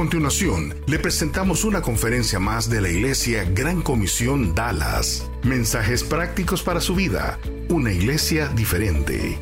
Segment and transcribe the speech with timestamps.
[0.00, 5.30] Continuación, le presentamos una conferencia más de la Iglesia Gran Comisión Dallas.
[5.42, 7.38] Mensajes prácticos para su vida.
[7.68, 9.38] Una iglesia diferente.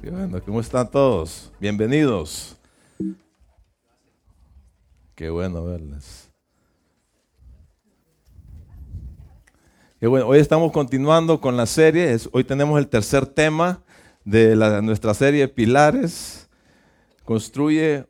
[0.00, 1.52] bueno, ¿cómo están todos?
[1.58, 2.56] Bienvenidos.
[5.16, 6.31] Qué bueno verles.
[10.04, 12.16] Hoy estamos continuando con la serie.
[12.32, 13.84] hoy tenemos el tercer tema
[14.24, 16.48] de nuestra serie Pilares.
[17.22, 18.08] Construye,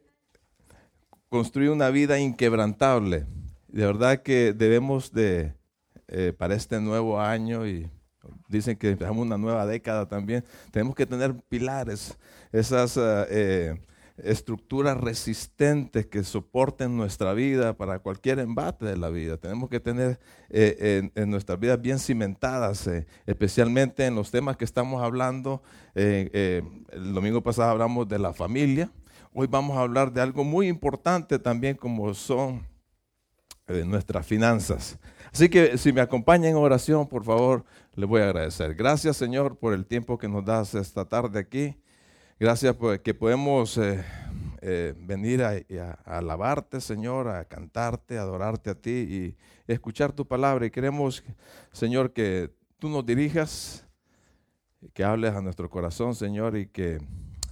[1.29, 3.27] construye una vida inquebrantable.
[3.69, 5.53] De verdad que debemos de,
[6.09, 7.91] eh, para este nuevo año y
[8.49, 12.17] dicen que empezamos una nueva década también, tenemos que tener pilares,
[12.53, 13.79] esas eh,
[14.17, 19.37] estructuras resistentes que soporten nuestra vida para cualquier embate de la vida.
[19.37, 20.19] Tenemos que tener
[20.51, 22.89] eh, en, nuestras vidas bien cimentadas,
[23.27, 25.63] especialmente en los temas que estamos hablando.
[25.95, 26.63] el
[27.15, 28.91] domingo pasado hablamos de la familia.
[29.33, 32.67] Hoy vamos a hablar de algo muy importante también como son
[33.87, 34.99] nuestras finanzas.
[35.33, 38.75] Así que si me acompañan en oración, por favor, les voy a agradecer.
[38.75, 41.77] Gracias, Señor, por el tiempo que nos das esta tarde aquí.
[42.43, 44.05] Gracias por que podemos eh,
[44.63, 49.37] eh, venir a, alabarte, Señor, a cantarte, a adorarte a ti y
[49.69, 50.67] escuchar tu palabra.
[50.67, 51.23] Y queremos,
[51.71, 53.87] Señor, que tú nos dirijas,
[54.93, 56.99] que hables a nuestro corazón, Señor, y que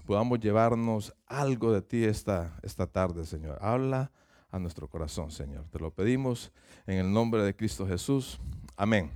[0.06, 3.58] podamos llevarnos algo de ti esta, esta tarde, Señor.
[3.60, 4.10] Habla
[4.50, 5.66] a nuestro corazón, Señor.
[5.70, 6.50] Te lo pedimos
[6.88, 8.40] en el nombre de Cristo Jesús.
[8.76, 9.12] Amén.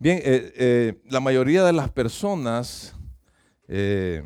[0.00, 2.96] Bien, eh, la mayoría de las personas
[3.70, 4.22] eh,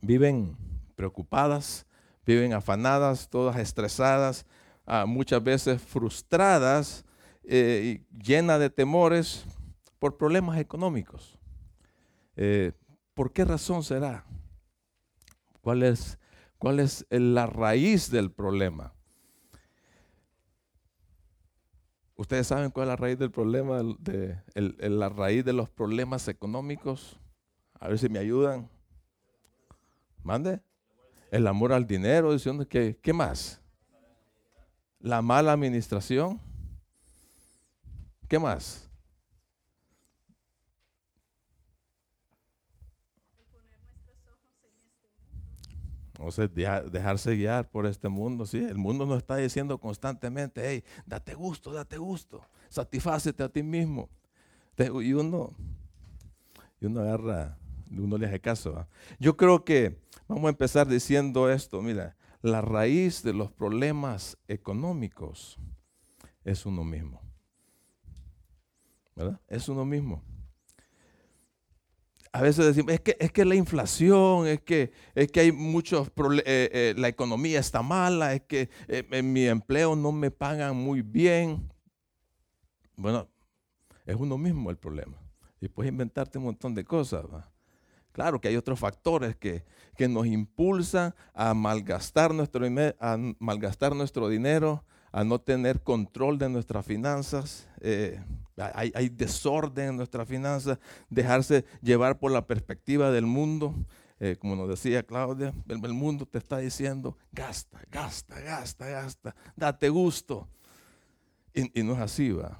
[0.00, 0.56] viven
[0.96, 1.86] preocupadas,
[2.24, 4.46] viven afanadas, todas estresadas,
[4.86, 7.04] ah, muchas veces frustradas,
[7.50, 9.44] y llenas de temores
[9.98, 11.38] por problemas económicos.
[13.14, 14.26] ¿Por qué razón será?
[15.62, 16.18] ¿Cuál es
[16.58, 18.92] ¿Cuál es la raíz del problema?
[22.16, 27.20] ¿Ustedes saben cuál es la raíz del problema, de, la raíz de los problemas económicos?
[27.78, 28.68] A ver si me ayudan.
[30.22, 30.60] Mande.
[31.30, 33.60] El amor al dinero, diciendo que, ¿qué más?
[35.00, 36.40] La mala administración.
[38.28, 38.88] ¿Qué más?
[46.20, 48.58] O sea, dejarse guiar por este mundo, sí.
[48.58, 54.08] El mundo nos está diciendo constantemente, hey, date gusto, date gusto, satisfácete a ti mismo.
[54.76, 55.54] Y uno,
[56.80, 57.56] y uno agarra,
[57.90, 58.86] uno le hace caso.
[59.18, 65.58] Yo creo que vamos a empezar diciendo esto, mira, la raíz de los problemas económicos
[66.44, 67.20] es uno mismo.
[69.14, 69.40] ¿Verdad?
[69.48, 70.22] Es uno mismo
[72.32, 76.10] a veces decimos, es que, es que la inflación, es que, es que hay muchos
[76.10, 80.30] problemas, eh, eh, la economía está mala, es que eh, en mi empleo no me
[80.30, 81.68] pagan muy bien.
[82.96, 83.28] Bueno,
[84.04, 85.20] es uno mismo el problema.
[85.60, 87.24] Y puedes inventarte un montón de cosas.
[88.18, 89.62] Claro que hay otros factores que,
[89.96, 92.66] que nos impulsan a malgastar nuestro,
[93.38, 97.68] malgastar nuestro dinero, a no tener control de nuestras finanzas.
[97.80, 98.20] Eh,
[98.56, 103.72] hay, desorden en nuestras finanzas, dejarse llevar por la perspectiva del mundo.
[104.18, 109.88] Eh, como nos decía Claudia, el, mundo te está diciendo, gasta, gasta, gasta, gasta, date
[109.90, 110.48] gusto.
[111.54, 112.58] Y, no es así, va.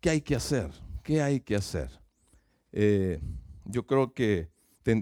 [0.00, 0.70] ¿Qué hay que hacer?
[1.02, 1.90] ¿Qué hay que hacer?
[2.70, 3.20] Eh,
[3.64, 4.50] yo creo que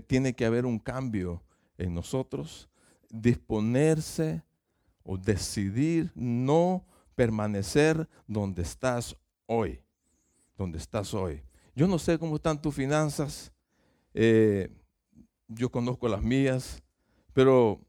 [0.06, 1.42] tiene que haber un cambio
[1.78, 2.68] en nosotros,
[3.08, 4.42] disponerse
[5.02, 6.84] o decidir no
[7.14, 9.16] permanecer donde estás
[9.46, 9.80] hoy,
[10.56, 11.42] donde estás hoy.
[11.74, 13.52] Yo no sé cómo están tus finanzas,
[14.14, 14.70] eh,
[15.48, 16.82] yo conozco las mías,
[17.32, 17.80] pero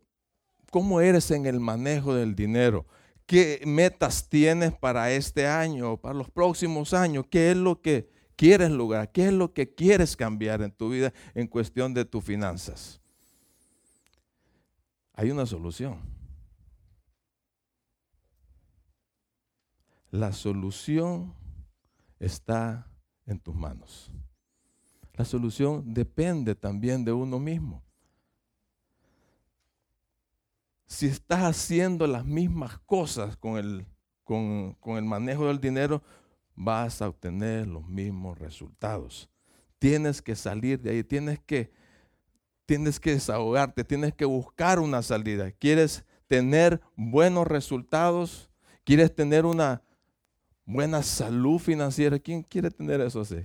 [0.71, 2.85] ¿cómo eres en el manejo del dinero?
[3.25, 7.25] ¿Qué metas tienes para este año, para los próximos años?
[7.29, 8.09] ¿Qué es lo que
[8.41, 9.11] quieres lograr?
[9.11, 12.99] ¿Qué es lo que quieres cambiar en tu vida en cuestión de tus finanzas?
[15.13, 15.99] Hay una solución.
[20.09, 21.35] La solución
[22.19, 22.87] está
[23.27, 24.09] en tus manos.
[25.13, 27.83] La solución depende también de uno mismo.
[30.87, 33.85] si estás haciendo las mismas cosas con el,
[34.25, 36.01] con, con el manejo del dinero,
[36.55, 39.29] vas a obtener los mismos resultados.
[39.79, 41.71] Tienes que salir de ahí, tienes que,
[42.65, 45.51] tienes que desahogarte, tienes que buscar una salida.
[45.51, 48.49] ¿Quieres tener buenos resultados?
[48.83, 49.81] ¿Quieres tener una
[50.65, 52.19] buena salud financiera?
[52.19, 53.43] ¿Quién quiere tener eso así?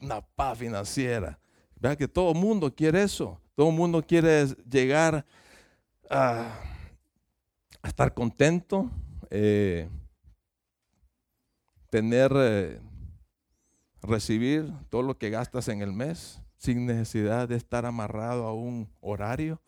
[0.00, 1.38] Una paz financiera.
[1.80, 3.40] Vea que todo el mundo quiere eso.
[3.54, 5.24] Todo el mundo quiere llegar
[6.10, 6.60] a,
[7.82, 8.90] estar contento,
[9.30, 9.88] eh,
[11.90, 12.80] tener, eh,
[14.02, 18.88] recibir todo lo que gastas en el mes sin necesidad de estar amarrado a un
[19.00, 19.60] horario.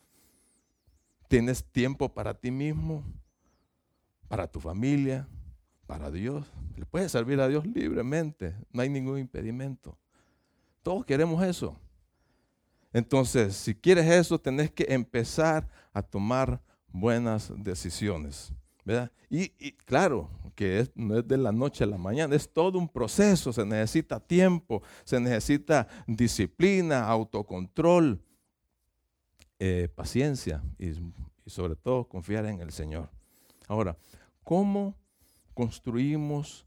[1.29, 3.05] Tienes tiempo para ti mismo,
[4.29, 5.29] para tu familia,
[5.87, 6.47] para Dios.
[6.76, 9.99] Le puedes servir a Dios libremente, no hay ningún impedimento.
[10.82, 11.76] Todos queremos eso.
[12.93, 18.53] Entonces, si quieres eso, tenés que empezar a tomar buenas decisiones.
[19.31, 23.52] Y, claro, que no es de la noche a la mañana, es todo un proceso,
[23.52, 28.20] se necesita tiempo, se necesita disciplina, autocontrol,
[29.58, 33.11] eh, paciencia y, y sobre todo confiar en el Señor.
[33.67, 33.96] Ahora,
[34.43, 34.94] ¿cómo
[35.52, 36.64] construimos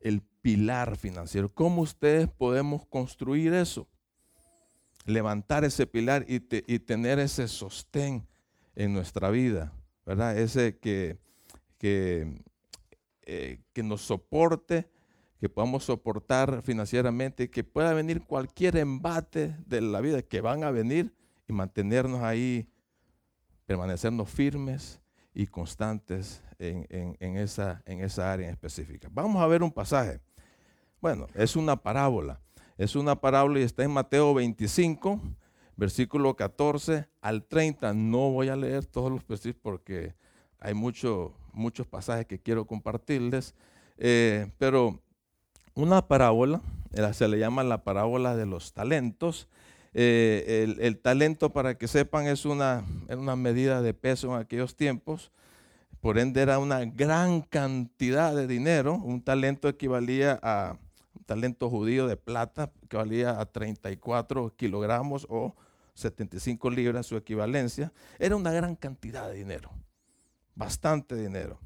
[0.00, 1.52] el pilar financiero?
[1.52, 3.86] ¿Cómo ustedes podemos construir eso?
[5.06, 8.26] Levantar ese pilar y, y tener ese sostén
[8.74, 9.72] en nuestra vida,
[10.04, 10.38] ¿verdad?
[10.38, 11.18] Ese que,
[11.78, 12.42] que,
[13.22, 14.90] eh, que nos soporte,
[15.40, 20.70] que podamos soportar financieramente, que pueda venir cualquier embate de la vida que van a
[20.70, 21.14] venir
[21.48, 22.68] y mantenernos ahí,
[23.64, 25.00] permanecernos firmes
[25.32, 29.08] y constantes en, en, esa, en esa área específica.
[29.12, 30.20] Vamos a ver un pasaje.
[31.00, 32.40] Bueno, es una parábola.
[32.76, 35.20] Es una parábola y está en Mateo 25,
[35.76, 37.94] versículo 14 al 30.
[37.94, 40.14] No voy a leer todos los versículos porque
[40.58, 43.54] hay mucho, muchos pasajes que quiero compartirles,
[43.98, 45.02] eh, pero
[45.74, 46.62] una parábola,
[46.92, 49.48] eh, se le llama la parábola de los talentos.
[49.94, 52.84] Eh, el, talento, para que sepan, es una,
[53.36, 55.32] medida de peso en aquellos tiempos.
[56.00, 58.94] Por ende, era una gran cantidad de dinero.
[58.94, 60.76] Un talento equivalía a
[61.14, 65.56] un talento judío de plata, que valía a 34 kilogramos o
[65.94, 67.92] 75 libras, su equivalencia.
[68.20, 69.70] Era una gran cantidad de dinero
[70.58, 71.58] bastante dinero.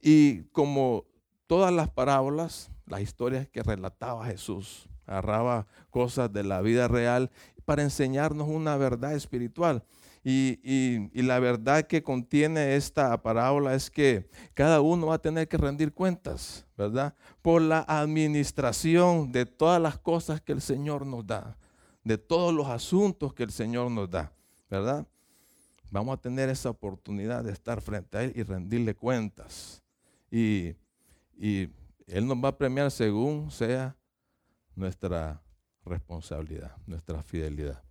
[0.00, 1.04] Y como
[1.46, 7.30] todas las parábolas, las historias que relataba Jesús, agarraba cosas de la vida real
[7.64, 9.84] para enseñarnos una verdad espiritual.
[10.28, 15.56] Y, la verdad que contiene esta parábola es que cada uno va a tener que
[15.56, 17.14] rendir cuentas, ¿verdad?
[17.42, 21.56] Por la administración de todas las cosas que el Señor nos da,
[22.02, 24.32] de todos los asuntos que el Señor nos da,
[24.68, 25.06] ¿verdad?
[25.90, 29.82] Vamos a tener esa oportunidad de estar frente a Él y rendirle cuentas.
[30.30, 30.74] Y,
[32.06, 33.96] Él nos va a premiar según sea
[34.74, 35.42] nuestra
[35.84, 37.82] responsabilidad, nuestra fidelidad.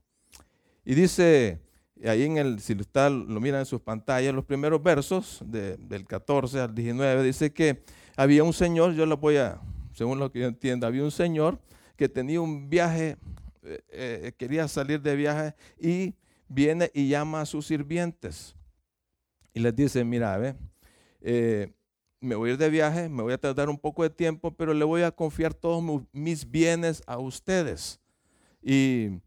[0.85, 1.59] Y dice,
[2.03, 6.61] ahí en el, si está, lo miran en sus pantallas, los primeros versos del 14
[6.61, 7.83] al 19, dice que
[8.15, 9.59] había un señor, yo lo voy a,
[9.93, 11.59] según lo que yo entiendo, había un señor
[11.95, 13.17] que tenía un viaje,
[13.63, 16.13] eh, eh, quería salir de viaje y
[16.47, 18.55] viene y llama a sus sirvientes
[19.55, 20.53] y les dice, mira, ve,
[21.21, 21.73] eh,
[22.19, 24.73] me voy a ir de viaje, me voy a tardar un poco de tiempo, pero
[24.73, 28.01] le voy a confiar todos mis bienes a ustedes.
[28.61, 29.21] Y,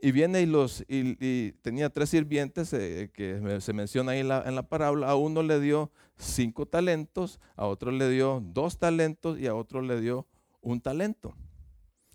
[0.00, 4.54] viene y los, y, tenía tres sirvientes eh, que se menciona ahí en la, en
[4.54, 9.46] la parábola, a uno le dio cinco talentos, a otro le dio dos talentos y
[9.46, 10.26] a otro le dio
[10.62, 11.36] un talento.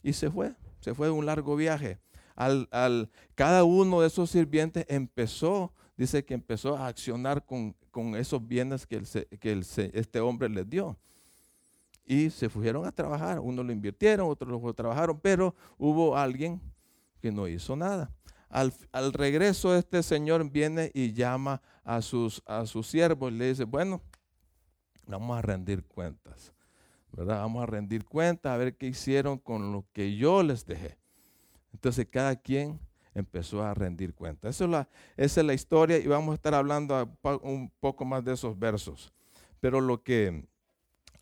[0.01, 1.99] Y se fue, se fue de un largo viaje
[2.41, 7.75] al, cada uno de esos sirvientes empezó, dice que empezó a accionar con,
[8.15, 9.01] esos bienes que,
[9.39, 9.61] que
[9.93, 10.97] este hombre les dio.
[12.05, 13.39] Y se fueron a trabajar.
[13.39, 16.59] Uno lo invirtieron, otros lo trabajaron, pero hubo alguien
[17.21, 18.11] que no hizo nada.
[18.49, 23.49] Al, al, regreso este señor viene y llama a sus, a sus siervos y le
[23.49, 24.01] dice, bueno,
[25.05, 26.53] vamos a rendir cuentas,
[27.13, 27.37] ¿verdad?
[27.37, 31.00] Vamos a rendir cuentas a ver qué hicieron con lo que yo les dejé.
[31.73, 32.79] Entonces cada quien
[33.13, 34.49] empezó a rendir cuenta.
[34.49, 34.87] Esa
[35.17, 37.09] es, la, historia y vamos a estar hablando
[37.41, 39.11] un poco más de esos versos.
[39.59, 40.45] Pero lo que,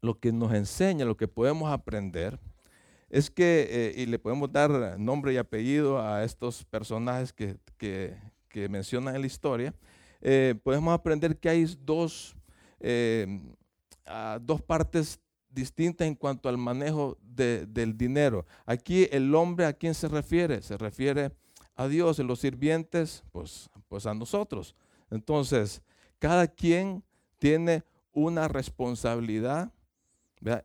[0.01, 2.39] lo que nos enseña, lo que podemos aprender,
[3.10, 8.18] es que, eh, y le podemos dar nombre y apellido a estos personajes que, que,
[8.70, 9.74] mencionan en la historia,
[10.22, 12.36] eh, podemos aprender que hay dos,
[12.79, 13.41] eh,
[14.41, 18.46] dos partes distinta en cuanto al manejo del dinero.
[18.65, 20.62] Aquí el hombre a quién se refiere?
[20.62, 21.32] Se refiere
[21.75, 24.75] a Dios, y los sirvientes, pues, pues a nosotros.
[25.10, 25.82] Entonces,
[26.20, 27.01] Cada quien
[27.38, 29.72] tiene una responsabilidad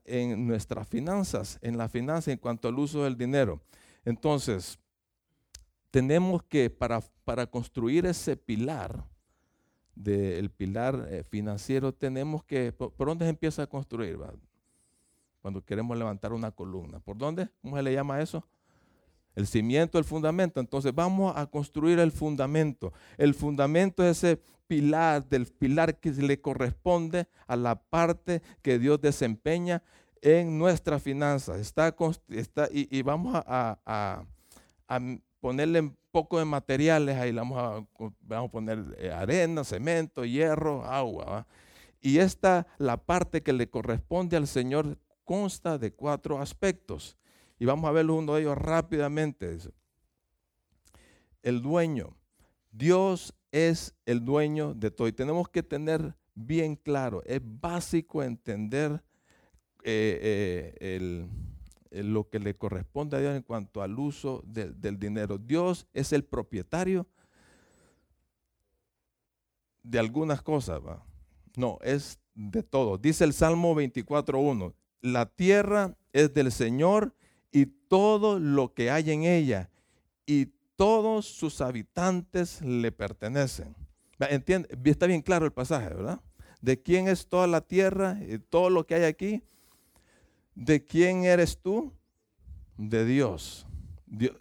[0.04, 3.60] en nuestras finanzas, en la finanza en cuanto al uso del dinero.
[4.04, 4.80] Entonces,
[5.92, 9.06] tenemos que, para, para construir ese pilar,
[9.94, 14.18] del pilar eh, financiero, tenemos que, ¿por, dónde se empieza a construir?
[15.44, 17.00] Cuando queremos levantar una columna.
[17.00, 17.50] ¿Por dónde?
[17.60, 18.42] ¿Cómo se le llama eso?
[19.34, 20.58] El cimiento, el fundamento.
[20.58, 22.94] Entonces vamos a construir el fundamento.
[23.18, 29.02] El fundamento es ese pilar, del pilar que le corresponde a la parte que Dios
[29.02, 29.82] desempeña
[30.22, 31.58] en nuestras finanzas.
[31.60, 31.94] Está,
[32.72, 34.24] y, vamos a,
[35.40, 37.86] ponerle un poco de materiales, ahí vamos a,
[38.22, 41.46] vamos a poner eh, arena, cemento, hierro, agua.
[42.00, 47.16] Y esta, la parte que le corresponde al Señor, consta de cuatro aspectos.
[47.58, 49.58] Y vamos a ver uno de ellos rápidamente.
[51.42, 52.16] El dueño.
[52.70, 55.08] Dios es el dueño de todo.
[55.08, 59.02] Y tenemos que tener bien claro, es básico entender
[59.84, 61.28] eh, eh,
[62.02, 65.38] lo que le corresponde a Dios en cuanto al uso del dinero.
[65.38, 67.06] Dios es el propietario
[69.82, 70.80] de algunas cosas.
[71.56, 72.98] No, es de todo.
[72.98, 74.74] Dice el Salmo 24.1,
[75.04, 77.14] la tierra es del Señor
[77.52, 79.68] y todo lo que hay en ella,
[80.24, 80.46] y
[80.76, 83.76] todos sus habitantes le pertenecen.
[84.18, 84.68] ¿Entiende?
[84.82, 86.20] Está bien claro el pasaje, ¿verdad?
[86.62, 89.42] ¿De quién es toda la tierra y todo lo que hay aquí?
[90.54, 91.92] ¿De quién eres tú?
[92.78, 93.66] De Dios.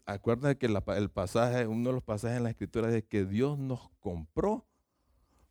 [0.06, 3.90] acuérdense que el pasaje, uno de los pasajes en la escritura es que Dios nos
[4.00, 4.66] compró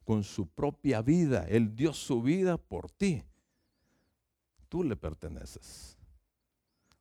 [0.05, 1.45] con su propia vida.
[1.51, 3.23] Él dio su vida por ti.
[4.73, 5.99] Tú le perteneces.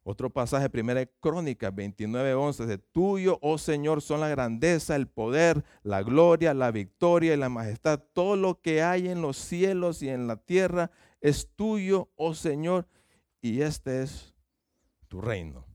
[0.04, 5.64] Otro pasaje, primera crónica 29, 11, de tuyo, oh Señor, son la grandeza, el poder,
[5.82, 8.04] la gloria, la victoria y la majestad.
[8.12, 12.90] Todo lo que hay en los cielos y en la tierra es tuyo, oh Señor,
[13.42, 14.36] y este es
[15.08, 15.66] tu reino.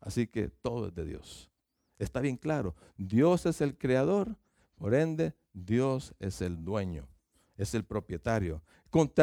[0.00, 1.50] Así que todo es de Dios.
[1.98, 4.36] Está bien claro, Dios es el creador,
[4.74, 7.08] por ende, Dios es el dueño,
[7.56, 8.60] es el propietario.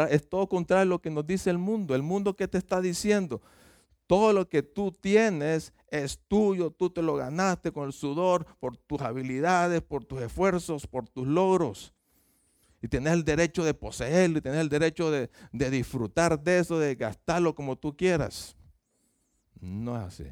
[0.09, 1.95] Es todo contrario a lo que nos dice el mundo.
[1.95, 3.41] El mundo que te está diciendo,
[4.07, 8.77] todo lo que tú tienes es tuyo, tú te lo ganaste con el sudor, por
[8.77, 11.93] tus habilidades, por tus esfuerzos, por tus logros.
[12.81, 16.93] Y tienes el derecho de poseerlo y tienes el derecho de, disfrutar de eso, de
[16.95, 18.55] gastarlo como tú quieras.
[19.59, 20.31] No es así.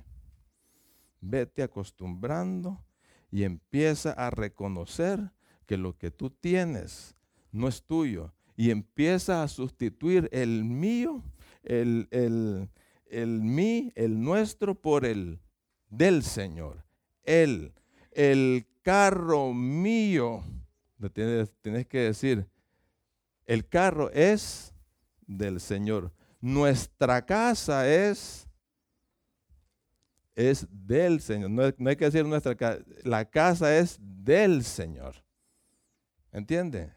[1.19, 2.83] Vete acostumbrando
[3.31, 5.31] y empieza a reconocer
[5.65, 7.15] que lo que tú tienes
[7.51, 8.33] no es tuyo.
[8.55, 11.23] Y empieza a sustituir el mío,
[11.63, 12.69] el, el,
[13.07, 15.39] el mí, el nuestro, por el
[15.89, 16.83] del Señor.
[17.23, 17.73] Él,
[18.11, 20.43] el carro mío,
[21.13, 22.47] tienes, tienes que decir,
[23.45, 24.73] el carro es
[25.27, 26.11] del Señor.
[26.39, 28.47] Nuestra casa es,
[30.35, 31.49] es del Señor.
[31.49, 35.15] No, hay que decir nuestra casa, la casa es del Señor.
[36.31, 36.91] ¿Entiende?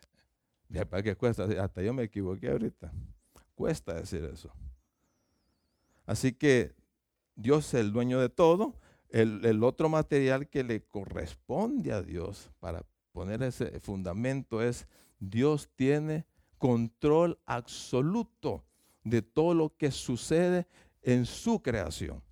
[0.90, 1.44] ¿Para qué cuesta?
[1.60, 2.92] Hasta yo me equivoqué ahorita.
[3.54, 4.52] Cuesta decir eso.
[6.04, 6.74] Así que
[7.34, 8.74] Dios es el dueño de todo.
[9.10, 14.86] El, otro material que le corresponde a Dios para poner ese fundamento es
[15.20, 16.26] Dios tiene
[16.58, 18.64] control absoluto
[19.04, 20.66] de todo lo que sucede
[21.02, 22.22] en su creación.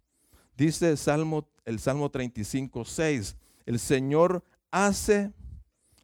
[0.56, 3.36] Dice el Salmo, el Salmo 35, 6,
[3.66, 5.32] el Señor hace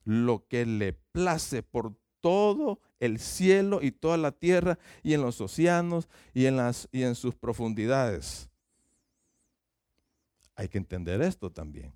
[0.05, 5.41] lo que le place por todo el cielo y toda la tierra y en los
[5.41, 8.49] océanos y en, las, y en sus profundidades.
[10.55, 11.93] Hay que entender esto también.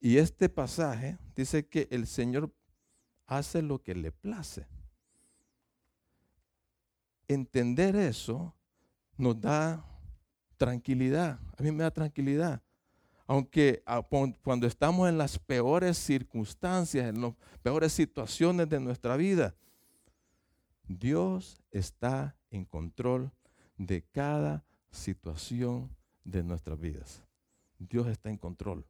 [0.00, 2.52] Y este pasaje dice que el Señor
[3.26, 4.66] hace lo que le place.
[7.28, 8.54] Entender eso
[9.16, 9.84] nos da
[10.56, 11.38] tranquilidad.
[11.56, 12.62] A mí me da tranquilidad
[13.26, 14.02] aunque ah,
[14.42, 19.54] cuando estamos en las peores circunstancias, en las peores situaciones de nuestra vida,
[20.86, 23.30] Dios está en control
[23.76, 25.90] de cada situación
[26.24, 27.22] de nuestras vidas.
[27.78, 28.84] Dios está en control.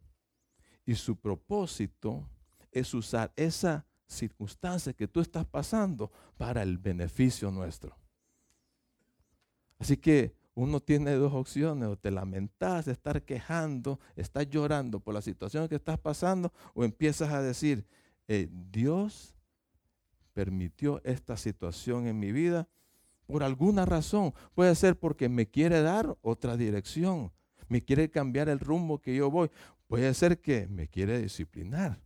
[0.85, 2.29] Y su propósito
[2.71, 7.97] es usar esa circunstancia que tú estás pasando para el beneficio nuestro.
[9.79, 15.23] Así que uno tiene dos opciones, o te lamentas estar quejando, estás llorando por la
[15.23, 17.87] situación que estás pasando, o empiezas a decir,
[18.29, 19.35] eh, Dios
[20.35, 22.69] permitió esta situación en mi vida
[23.27, 24.35] por alguna razón.
[24.55, 27.33] Puede ser porque me quiere dar otra dirección,
[27.69, 29.51] me quiere cambiar el rumbo que yo voy.
[29.87, 32.01] Puede ser que me quiere disciplinar.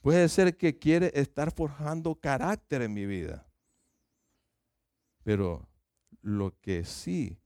[0.00, 3.48] Puede ser que quiere estar forjando carácter en mi vida.
[5.24, 5.68] Pero
[6.22, 7.38] lo que sí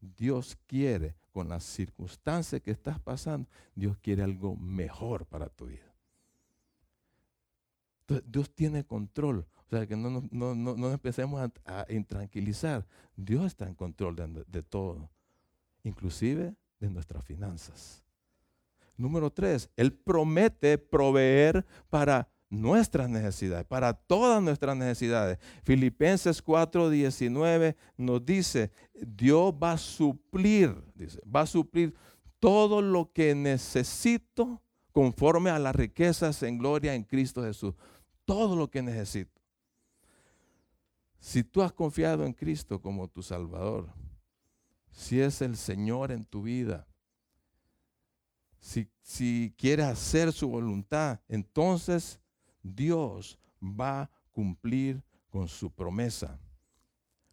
[0.00, 5.94] Dios quiere con las circunstancias que estás pasando, Dios quiere algo mejor para tu vida.
[8.00, 9.46] Entonces, Dios tiene control.
[9.66, 12.86] O sea, que no, nos empecemos a, intranquilizar.
[13.16, 15.10] Dios está en control de, de todo,
[15.82, 18.02] inclusive de nuestras finanzas.
[18.96, 25.38] Número tres, Él promete proveer para nuestras necesidades, para todas nuestras necesidades.
[25.64, 31.94] Filipenses 4:19 nos dice, Dios va a suplir, dice, va a suplir
[32.38, 34.62] todo lo que necesito
[34.92, 37.74] conforme a las riquezas en gloria en Cristo Jesús.
[38.24, 39.40] Todo lo que necesito.
[41.18, 43.88] Si tú has confiado en Cristo como tu Salvador,
[44.90, 46.86] si es el Señor en tu vida,
[48.60, 52.20] si, si quieres hacer su voluntad, entonces
[52.74, 56.38] Dios va a cumplir con su promesa.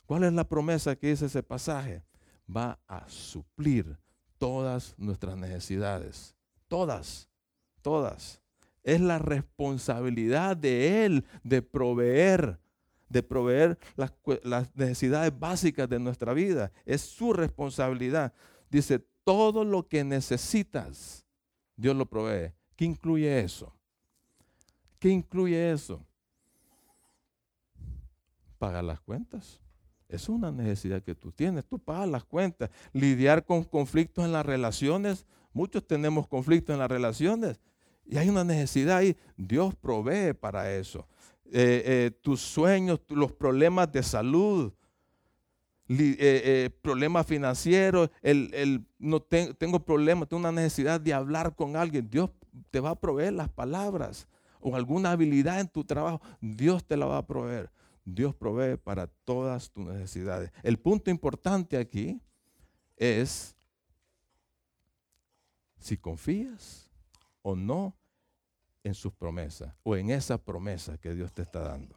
[0.06, 2.04] ¿Cuál es la promesa que dice ese pasaje?
[2.54, 3.98] Va a suplir
[4.38, 6.36] todas nuestras necesidades.
[6.68, 7.30] Todas,
[7.82, 8.42] todas.
[8.84, 12.60] Es la responsabilidad de Él de proveer,
[13.10, 16.72] de proveer las, necesidades básicas de nuestra vida.
[16.86, 18.34] Es su responsabilidad.
[18.70, 21.26] Dice, todo lo que necesitas,
[21.76, 22.54] Dios lo provee.
[22.76, 23.74] ¿Qué incluye eso?
[25.00, 26.06] ¿Qué incluye eso?
[28.58, 29.60] Pagar las cuentas.
[30.08, 31.66] Es una necesidad que tú tienes.
[31.66, 32.70] Tú pagas las cuentas.
[32.94, 35.26] Lidiar con conflictos en las relaciones.
[35.54, 37.60] Muchos tenemos conflictos en las relaciones.
[38.06, 39.18] Y hay una necesidad ahí.
[39.36, 41.08] Dios provee para eso.
[41.52, 44.74] Eh, eh, tus sueños, los problemas de salud,
[45.88, 52.10] eh, problemas financieros, el, no tengo problemas, tengo una necesidad de hablar con alguien.
[52.10, 52.32] Dios
[52.72, 54.28] te va a proveer las palabras
[54.68, 57.70] o alguna habilidad en tu trabajo, Dios te la va a proveer.
[58.04, 60.52] Dios provee para todas tus necesidades.
[60.64, 62.20] El punto importante aquí
[62.98, 63.56] es
[65.78, 66.90] si confías
[67.44, 67.96] o no
[68.84, 71.96] en sus promesas o en esa promesa que Dios te está dando.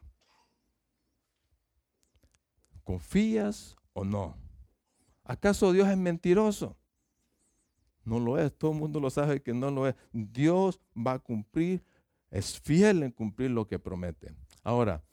[2.83, 4.37] ¿Confías o no?
[5.23, 6.77] ¿Acaso Dios es mentiroso?
[8.03, 9.95] No lo es, todo el mundo lo sabe que no lo es.
[10.11, 11.83] Dios va a cumplir
[12.31, 14.33] es fiel en cumplir lo que promete.
[14.63, 15.03] Ahora,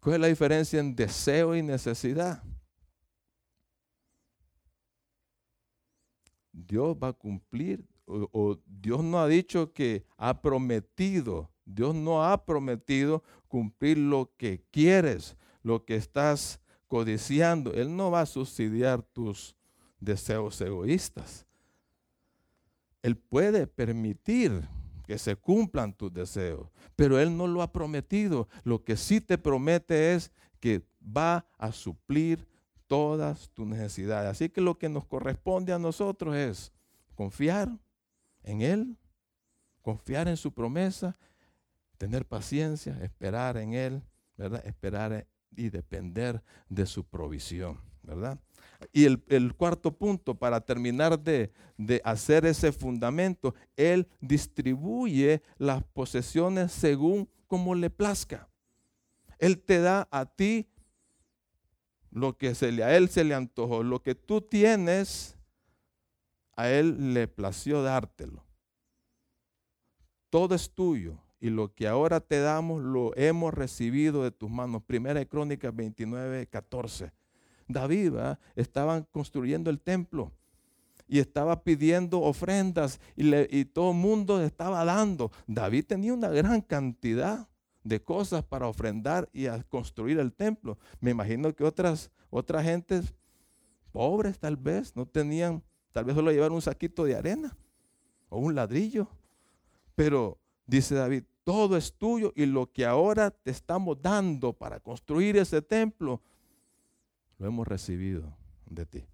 [0.00, 2.42] ¿cuál es la diferencia en deseo y necesidad?
[6.52, 12.44] Dios va a cumplir, o, Dios no ha dicho que ha prometido, Dios no ha
[12.44, 17.72] prometido cumplir lo que quieres, lo que estás codiciando.
[17.72, 19.56] Él no va a subsidiar tus
[20.00, 21.46] deseos egoístas.
[23.02, 24.68] Él puede permitir
[25.10, 26.68] que se cumplan tus deseos.
[26.94, 28.46] Pero Él no lo ha prometido.
[28.62, 32.46] Lo que sí te promete es que va a suplir
[32.86, 34.30] todas tus necesidades.
[34.30, 36.72] Así que lo que nos corresponde a nosotros es
[37.16, 37.76] confiar
[38.44, 38.96] en Él,
[39.82, 41.18] confiar en su promesa,
[41.98, 44.04] tener paciencia, esperar en Él,
[44.36, 44.64] ¿verdad?
[44.64, 47.80] Esperar y depender de su provisión,
[48.92, 56.72] Y el, cuarto punto, para terminar de, de, hacer ese fundamento, Él distribuye las posesiones
[56.72, 58.48] según como le plazca.
[59.38, 60.68] Él te da a ti
[62.10, 63.82] lo que se le, a Él se le antojó.
[63.82, 65.36] Lo que tú tienes,
[66.56, 68.44] a Él le plació dártelo.
[70.30, 74.82] Todo es tuyo y lo que ahora te damos lo hemos recibido de tus manos.
[74.82, 77.12] Primera de Crónicas 29, 14.
[77.72, 78.14] David,
[78.56, 80.32] estaban construyendo el templo
[81.10, 85.32] y estaba pidiendo ofrendas y, todo el mundo estaba dando.
[85.48, 87.48] David tenía una gran cantidad
[87.82, 90.78] de cosas para ofrendar y a construir el templo.
[91.00, 93.12] Me imagino que otras, otras gentes
[93.90, 97.56] pobres tal vez no tenían, tal vez solo llevar un saquito de arena
[98.28, 99.08] o un ladrillo.
[99.96, 105.36] Pero dice David, todo es tuyo y lo que ahora te estamos dando para construir
[105.36, 106.22] ese templo
[107.40, 109.06] lo hemos recibido de ti.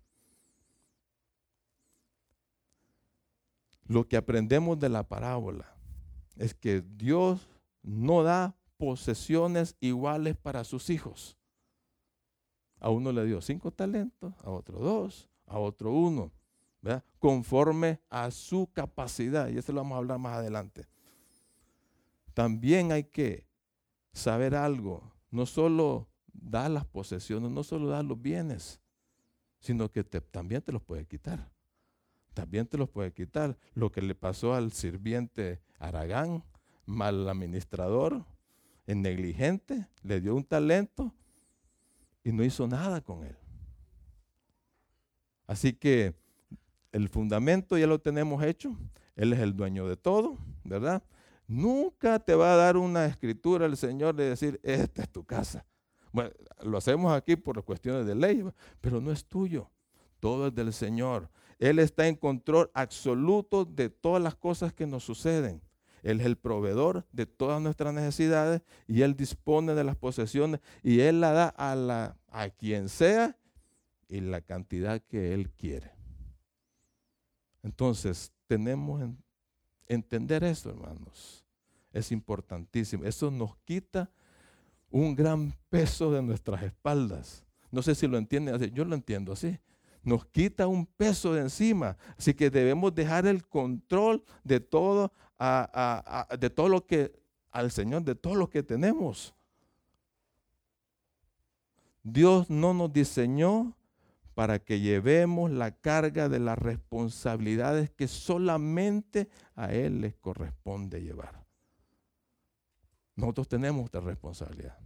[3.87, 5.73] Lo que aprendemos de la parábola
[6.35, 7.49] es que Dios
[7.83, 11.39] no da posesiones iguales para sus hijos.
[12.81, 16.33] A uno le dio cinco talentos, a otro dos, a otro uno,
[17.21, 19.49] conforme a su capacidad.
[19.49, 20.89] Y eso lo vamos a hablar más adelante.
[22.35, 23.47] También hay que
[24.12, 26.09] saber algo, no solo
[26.42, 28.81] da las posesiones, no solo da los bienes,
[29.61, 31.51] sino que también te los puede quitar.
[32.35, 33.57] También te los puede quitar.
[33.75, 36.44] Lo que le pasó al sirviente Aragán,
[36.85, 38.25] mal administrador,
[38.87, 41.14] negligente, le dio un talento
[42.22, 43.37] y no hizo nada con él.
[45.46, 46.14] Así que
[46.92, 48.77] el fundamento ya lo tenemos hecho.
[49.16, 51.03] Él es el dueño de todo, ¿verdad?
[51.46, 55.64] Nunca te va a dar una escritura el Señor de decir, esta es tu casa.
[56.62, 58.44] Lo hacemos aquí por cuestiones de ley,
[58.81, 59.70] pero no es tuyo.
[60.20, 61.29] Todo es del Señor.
[61.59, 65.62] Él está en control absoluto de todas las cosas que nos suceden.
[66.02, 71.00] Él es el proveedor de todas nuestras necesidades y Él dispone de las posesiones y
[71.00, 73.37] Él la da a, la, a quien sea
[74.09, 75.90] y la cantidad que Él quiere.
[77.62, 81.44] Entonces, tenemos que entender eso, hermanos.
[81.92, 83.05] Es importantísimo.
[83.05, 84.11] Eso nos quita
[84.90, 87.44] un gran peso de nuestras espaldas.
[87.70, 88.70] No sé si lo entienden así.
[88.72, 89.59] Yo lo entiendo así.
[90.03, 91.96] Nos quita un peso de encima.
[92.16, 95.12] Así que debemos dejar el control de todo,
[96.38, 97.12] de todo lo que
[97.51, 99.35] al Señor, de todo lo que tenemos.
[102.03, 103.77] Dios no nos diseñó
[104.35, 111.46] para que llevemos la carga de las responsabilidades que solamente a Él les corresponde llevar.
[113.16, 114.79] Nosotros tenemos esta responsabilidad.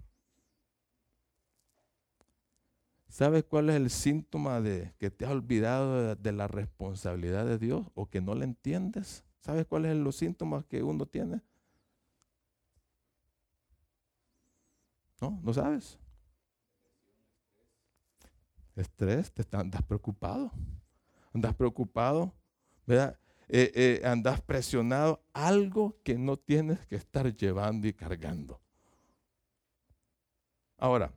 [3.09, 7.85] ¿Sabes cuál es el síntoma de que te has olvidado de, la responsabilidad de Dios
[7.95, 9.25] o que no la entiendes?
[9.41, 11.43] ¿Sabes cuáles son los síntomas que uno tiene?
[15.21, 15.41] ¿No?
[15.43, 15.99] ¿No sabes?
[18.77, 20.53] Estrés, te andas preocupado.
[21.35, 22.33] Andas preocupado,
[22.87, 23.20] ¿verdad?
[23.53, 25.21] Eh, eh, andas presionado.
[25.33, 28.61] Algo que no tienes que estar llevando y cargando.
[30.79, 31.11] Ahora,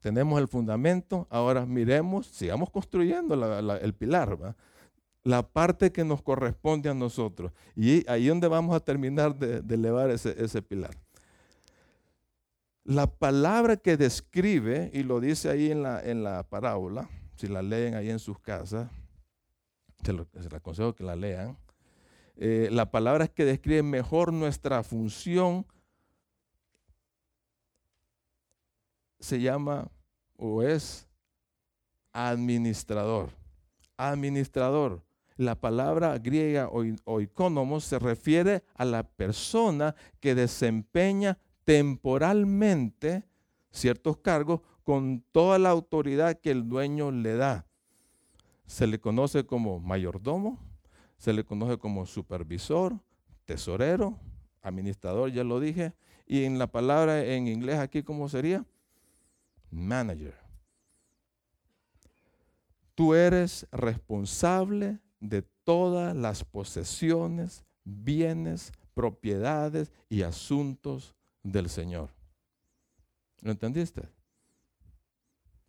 [0.00, 3.34] tenemos el fundamento, ahora miremos, sigamos construyendo
[3.76, 4.56] el pilar,
[5.22, 7.52] la parte que nos corresponde a nosotros.
[7.76, 10.96] Y ahí es donde vamos a terminar de, elevar ese, pilar.
[12.82, 18.10] La palabra que describe, y lo dice ahí en la parábola, si la leen ahí
[18.10, 18.90] en sus casas,
[20.04, 21.56] se, lo, les aconsejo que la lean,
[22.36, 25.66] eh, la palabra que describe mejor nuestra función
[29.18, 29.90] se llama
[30.36, 31.08] o es
[32.12, 33.30] administrador.
[33.96, 35.02] Administrador.
[35.36, 36.68] La palabra griega
[37.04, 43.24] oikonomos se refiere a la persona que desempeña temporalmente
[43.70, 47.67] ciertos cargos con toda la autoridad que el dueño le da.
[48.68, 50.60] Se le conoce como mayordomo,
[51.16, 52.96] se le conoce como supervisor,
[53.44, 54.16] tesorero,
[54.62, 58.64] administrador, ya lo dije, y en la palabra en inglés aquí, ¿cómo sería?
[59.70, 60.34] manager.
[62.94, 72.10] Tú eres responsable de todas las posesiones, bienes, propiedades y asuntos del Señor.
[73.40, 74.08] ¿Lo entendiste?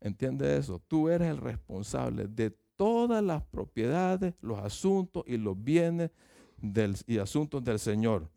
[0.02, 0.82] ¿Entiende eso?
[0.88, 6.12] Tú eres el responsable de todas las propiedades, los asuntos y los bienes
[7.06, 8.30] y asuntos del Señor.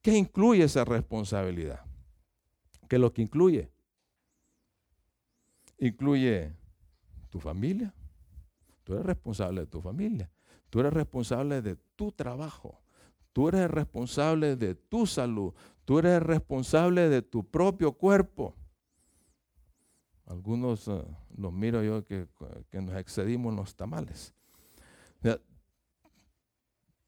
[0.00, 1.84] ¿Qué incluye esa responsabilidad?
[2.88, 3.70] ¿Qué es lo que incluye?
[5.80, 6.52] incluye
[7.28, 7.92] tu familia.
[8.84, 10.30] Tú eres responsable de tu familia.
[10.70, 12.80] Tú eres responsable de tu trabajo.
[13.34, 15.52] Tú eres responsable de tu salud.
[15.84, 18.54] Tú eres responsable de tu propio cuerpo.
[20.30, 21.04] Algunos uh,
[21.36, 22.28] los miro yo que,
[22.72, 24.32] nos excedimos en los tamales.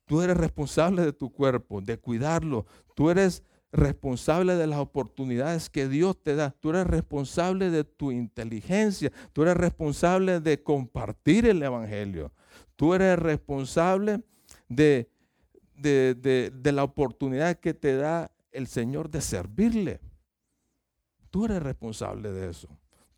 [0.07, 2.67] Tú eres responsable de tu cuerpo, de cuidarlo.
[2.97, 6.51] Tú eres responsable de las oportunidades que Dios te da.
[6.51, 9.13] Tú eres responsable de tu inteligencia.
[9.33, 12.33] Tú eres responsable de compartir el Evangelio.
[12.75, 14.21] Tú eres responsable
[14.69, 15.09] de,
[15.77, 20.01] de, la oportunidad que te da el Señor de servirle.
[21.31, 22.69] Tú eres responsable de eso.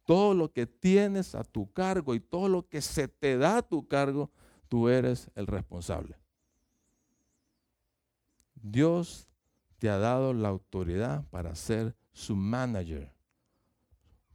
[0.04, 3.62] Todo lo que tienes a tu cargo y todo lo que se te da a
[3.62, 4.30] tu cargo,
[4.68, 6.18] tú eres el responsable.
[8.54, 9.28] Dios
[9.78, 13.12] te ha dado la autoridad para ser su manager,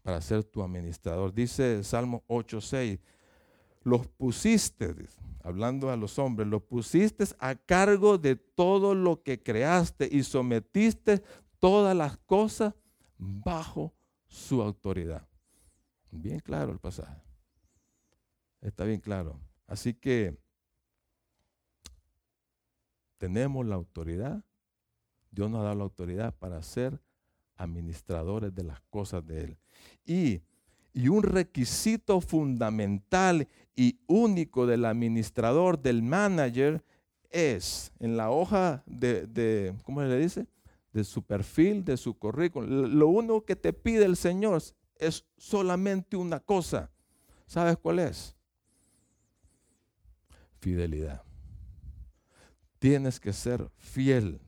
[0.01, 1.33] para ser tu administrador.
[1.33, 2.99] Dice Salmo 8:6,
[3.83, 4.93] los pusiste,
[5.43, 11.23] hablando a los hombres, los pusiste a cargo de todo lo que creaste y sometiste
[11.59, 12.73] todas las cosas
[13.17, 13.93] bajo
[14.27, 15.28] su autoridad.
[16.11, 17.21] Bien claro el pasaje.
[18.61, 19.39] Está bien claro.
[19.67, 20.37] Así que
[23.17, 24.43] tenemos la autoridad
[25.31, 26.99] Dios nos ha dado la autoridad para ser
[27.57, 29.57] administradores de las cosas de Él.
[30.05, 30.41] Y,
[31.07, 36.83] un requisito fundamental y único del administrador, del manager,
[37.29, 40.47] es en la hoja de, de ¿cómo se le dice?
[40.91, 42.97] De su perfil, de su currículum.
[42.97, 44.61] Lo único que te pide el Señor
[44.99, 46.91] es solamente una cosa.
[47.47, 48.35] ¿Sabes cuál es?
[50.59, 51.23] Fidelidad.
[52.77, 54.39] Tienes que ser fiel.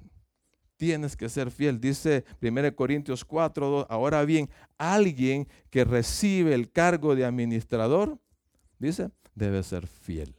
[0.78, 1.80] Tienes que ser fiel.
[1.80, 3.86] Dice 1 Corintios 4, 2.
[3.90, 8.20] Ahora bien, alguien que recibe el cargo de administrador,
[8.78, 10.36] dice, debe ser fiel.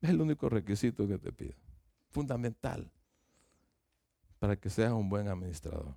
[0.00, 1.54] Es el único requisito que te pido.
[2.10, 2.90] Fundamental
[4.38, 5.94] para que seas un buen administrador.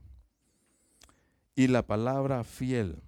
[1.55, 3.01] Y la palabra fiel,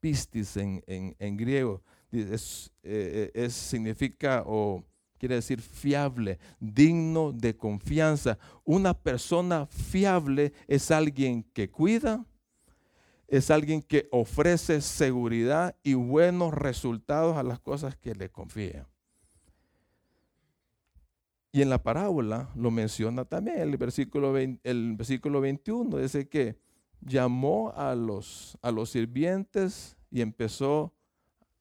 [0.00, 4.84] pistis en, griego, es, eh, es, significa o
[5.18, 8.38] quiere decir fiable, digno de confianza.
[8.64, 12.24] Una persona fiable es alguien que cuida,
[13.28, 18.86] es alguien que ofrece seguridad y buenos resultados a las cosas que le confía.
[21.52, 26.56] Y en la parábola lo menciona también el versículo, el versículo 21, dice que
[27.00, 30.92] llamó a los, a los sirvientes y empezó,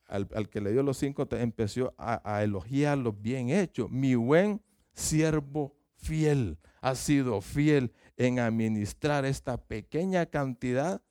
[0.07, 3.89] al, que le dio los cinco, empezó a, a elogiarlos bien hecho.
[3.89, 4.61] Mi buen
[4.93, 11.01] siervo fiel, ha sido fiel en administrar esta pequeña cantidad,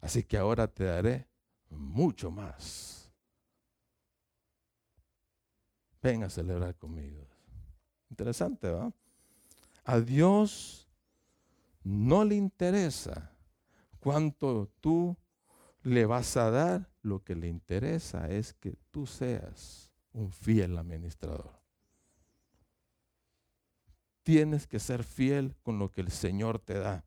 [0.00, 1.26] así que ahora te daré
[1.70, 3.10] mucho más.
[6.02, 7.26] Ven a celebrar conmigo.
[8.10, 8.92] Interesante, ¿va?
[9.84, 10.88] A Dios
[11.82, 13.31] no le interesa
[14.02, 15.16] cuánto tú
[15.82, 21.60] le vas a dar, lo que le interesa es que tú seas un fiel administrador.
[24.24, 27.04] Tienes que ser fiel con lo que el Señor te da,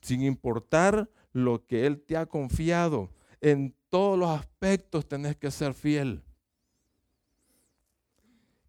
[0.00, 3.10] sin importar lo que Él te ha confiado.
[3.40, 6.22] En todos los aspectos tenés que ser fiel.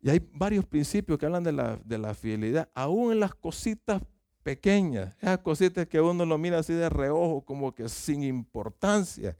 [0.01, 4.01] Y hay varios principios que hablan de la, de la fidelidad, aún en las cositas
[4.43, 9.37] pequeñas, esas cositas que uno lo mira así de reojo, como que sin importancia.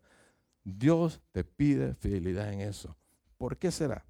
[0.64, 2.96] Dios te pide fidelidad en eso.
[3.38, 4.06] ¿Por qué será?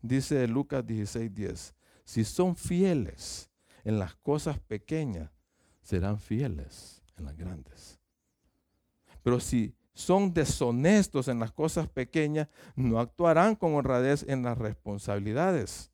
[0.00, 1.74] Dice Lucas 16, 10.
[2.04, 3.50] Si son fieles
[3.84, 5.30] en las cosas pequeñas,
[5.82, 8.00] serán fieles en las grandes.
[9.22, 15.92] Pero si son deshonestos en las cosas pequeñas, no actuarán con honradez en las responsabilidades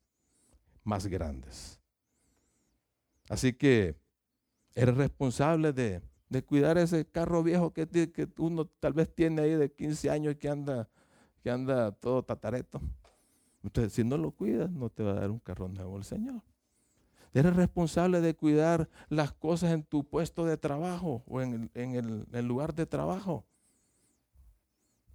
[0.85, 1.81] más grandes.
[3.29, 3.97] Así que
[4.79, 6.01] eres responsable de,
[6.47, 10.49] cuidar ese carro viejo que, que, uno tal vez tiene ahí de 15 años que
[10.49, 10.89] anda,
[11.43, 12.81] que anda todo tatareto.
[13.65, 16.43] Entonces, si no lo cuidas, no te va a dar un carro nuevo el Señor.
[17.35, 22.73] Eres responsable de cuidar las cosas en tu puesto de trabajo o en el lugar
[22.73, 23.45] de trabajo.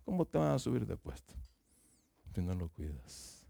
[0.04, 1.34] ¿Cómo te van a subir de puesto
[2.36, 3.48] si no lo cuidas?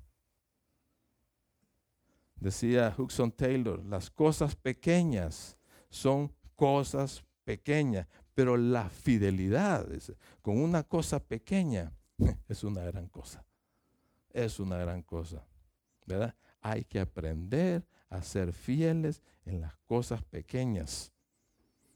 [2.36, 5.58] Decía Hudson Taylor, las cosas pequeñas
[5.94, 9.88] son cosas pequeñas, pero la fidelidad
[10.42, 11.94] con una cosa pequeña
[12.48, 13.46] es una gran cosa.
[14.32, 15.46] Es una gran cosa,
[16.08, 16.36] ¿verdad?
[16.62, 21.14] Hay que aprender a ser fieles en las cosas pequeñas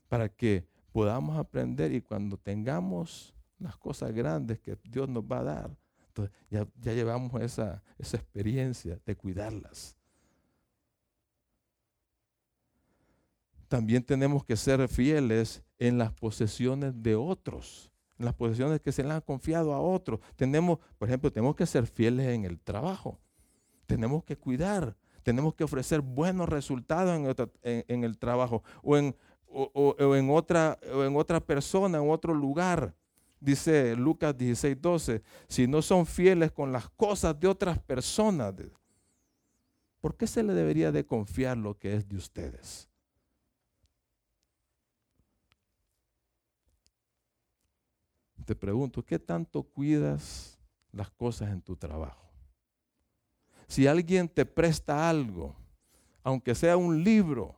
[0.06, 5.44] para que podamos aprender y cuando tengamos las cosas grandes que Dios nos va a
[5.44, 5.76] dar.
[6.06, 9.97] Entonces ya, llevamos esa, esa experiencia de cuidarlas.
[13.68, 19.04] También tenemos que ser fieles en las posesiones de otros, en las posesiones que se
[19.04, 20.20] le han confiado a otros.
[20.36, 23.18] Tenemos, por ejemplo, tenemos que ser fieles en el trabajo.
[23.86, 27.14] Tenemos que cuidar, tenemos que ofrecer buenos resultados
[27.62, 29.14] en, el trabajo o en,
[30.30, 32.94] otra, o en otra persona, en otro lugar.
[33.40, 38.54] Dice Lucas 16, 12, si no son fieles con las cosas de otras personas,
[40.00, 42.87] ¿por qué se le debería de confiar lo que es de ustedes?
[48.48, 50.58] Te pregunto, ¿qué tanto cuidas
[50.90, 52.30] las cosas en tu trabajo?
[53.66, 55.54] Si alguien te presta algo,
[56.22, 57.56] aunque sea un libro,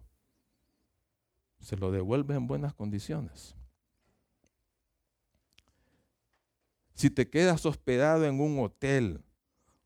[1.61, 3.55] se lo devuelves en buenas condiciones.
[6.95, 9.23] Si te quedas hospedado en un hotel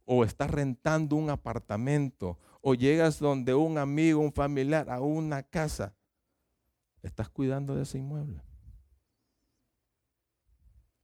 [0.06, 5.94] o estás rentando un apartamento o llegas donde un amigo, un familiar, a una casa,
[7.02, 8.42] estás cuidando de ese inmueble.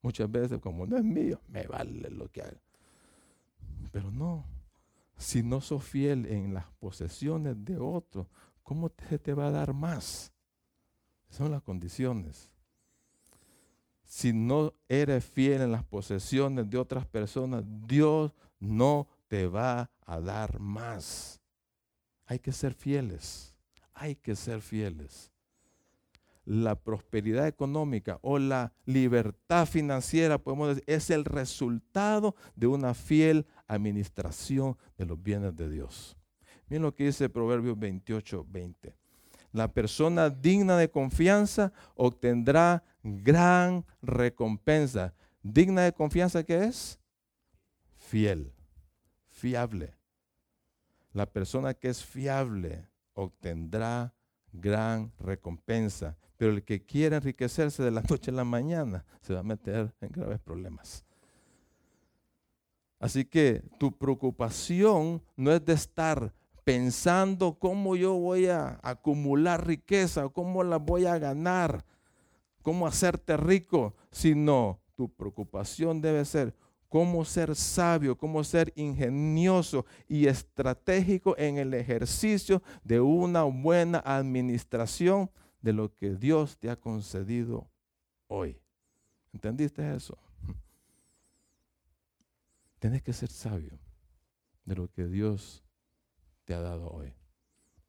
[0.02, 2.60] Muchas veces, como no es mío, me vale lo que haga.
[3.92, 4.46] Pero no,
[5.16, 8.28] si no sos fiel en las posesiones de otro,
[8.62, 10.32] ¿cómo te, te va a dar más?
[11.28, 12.50] Son las condiciones
[14.10, 20.20] si no eres fiel en las posesiones de otras personas, Dios no te va a
[20.20, 21.40] dar más.
[22.26, 23.54] Hay que ser fieles.
[23.94, 25.30] Hay que ser fieles.
[26.44, 33.46] La prosperidad económica o la libertad financiera, podemos decir, es el resultado de una fiel
[33.66, 36.16] administración de los bienes de Dios.
[36.68, 38.96] Miren lo que dice Proverbios 28, 20.
[39.52, 45.14] La persona digna de confianza obtendrá gran recompensa.
[45.42, 47.00] ¿Digna de confianza qué es?
[47.96, 48.52] Fiel,
[49.28, 49.96] fiable.
[51.12, 54.14] La persona que es fiable obtendrá
[54.52, 56.16] gran recompensa.
[56.36, 59.94] Pero el que quiere enriquecerse de la noche a la mañana se va a meter
[60.00, 61.04] en graves problemas.
[62.98, 66.34] Así que tu preocupación no es de estar
[66.64, 71.84] pensando cómo yo voy a acumular riqueza, cómo la voy a ganar,
[72.62, 76.54] cómo hacerte rico, sino tu preocupación debe ser
[76.90, 85.30] cómo ser sabio, cómo ser ingenioso y estratégico en el ejercicio de una buena administración
[85.62, 87.70] de lo que Dios te ha concedido
[88.26, 88.60] hoy.
[89.32, 90.18] ¿Entendiste eso?
[92.78, 93.78] Tienes que ser sabio
[94.66, 95.64] de lo que Dios
[96.54, 97.12] ha dado hoy.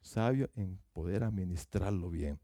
[0.02, 2.40] Sabio en poder administrarlo bien.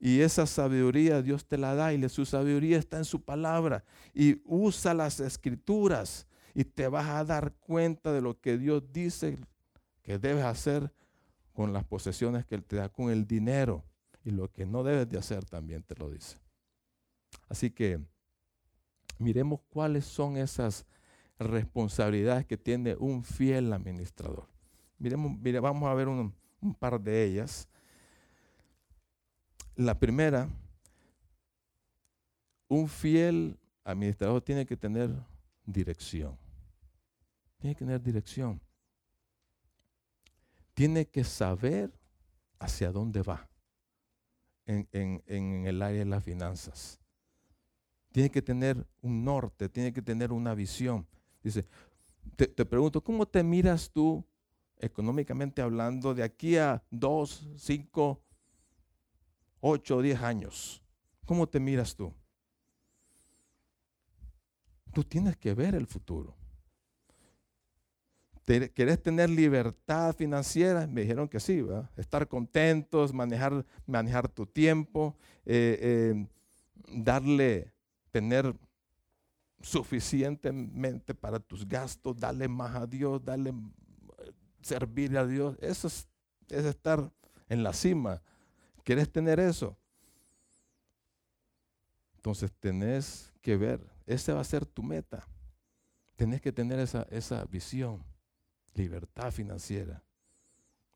[0.00, 3.84] Y esa sabiduría Dios te la da y su sabiduría está en su palabra.
[4.14, 9.38] Y usa las escrituras y te vas a dar cuenta de lo que Dios dice
[10.02, 10.90] que debes hacer
[11.52, 13.84] con las posesiones que Él te da, con el dinero.
[14.24, 16.38] Y lo que no debes de hacer también te lo dice.
[17.48, 18.00] Así que
[19.18, 20.86] miremos cuáles son esas
[21.38, 24.46] responsabilidades que tiene un fiel administrador.
[24.98, 25.32] Miremos,
[25.62, 27.68] vamos a ver un, un par de ellas.
[29.80, 30.46] La primera,
[32.68, 35.08] un fiel administrador tiene que tener
[35.64, 36.36] dirección.
[37.56, 38.60] Tiene que tener dirección.
[40.74, 41.90] Tiene que saber
[42.58, 43.48] hacia dónde va
[44.66, 47.00] en, el área de las finanzas.
[48.12, 51.06] Tiene que tener un norte, tiene que tener una visión.
[51.42, 51.64] Dice,
[52.36, 54.22] te, te pregunto, ¿cómo te miras tú
[54.76, 58.22] económicamente hablando, de aquí a dos, cinco,
[59.60, 60.82] ocho, diez años.
[61.24, 62.12] ¿Cómo te miras tú?
[64.92, 66.34] Tú tienes que ver el futuro.
[68.44, 70.84] ¿Querés tener libertad financiera?
[70.88, 71.88] Me dijeron que sí, ¿verdad?
[71.96, 76.26] Estar contentos, manejar, manejar tu tiempo, eh, eh,
[76.92, 77.72] darle,
[78.10, 78.52] tener
[79.62, 83.54] suficientemente para tus gastos, darle más a Dios, darle
[84.62, 86.08] servir a Dios, eso es,
[86.48, 87.10] estar
[87.48, 88.22] en la cima.
[88.84, 89.76] ¿Quieres tener eso?
[92.16, 95.26] Entonces tenés que ver, esa va a ser tu meta.
[96.16, 98.02] Tenés que tener esa, esa visión,
[98.74, 100.02] libertad financiera.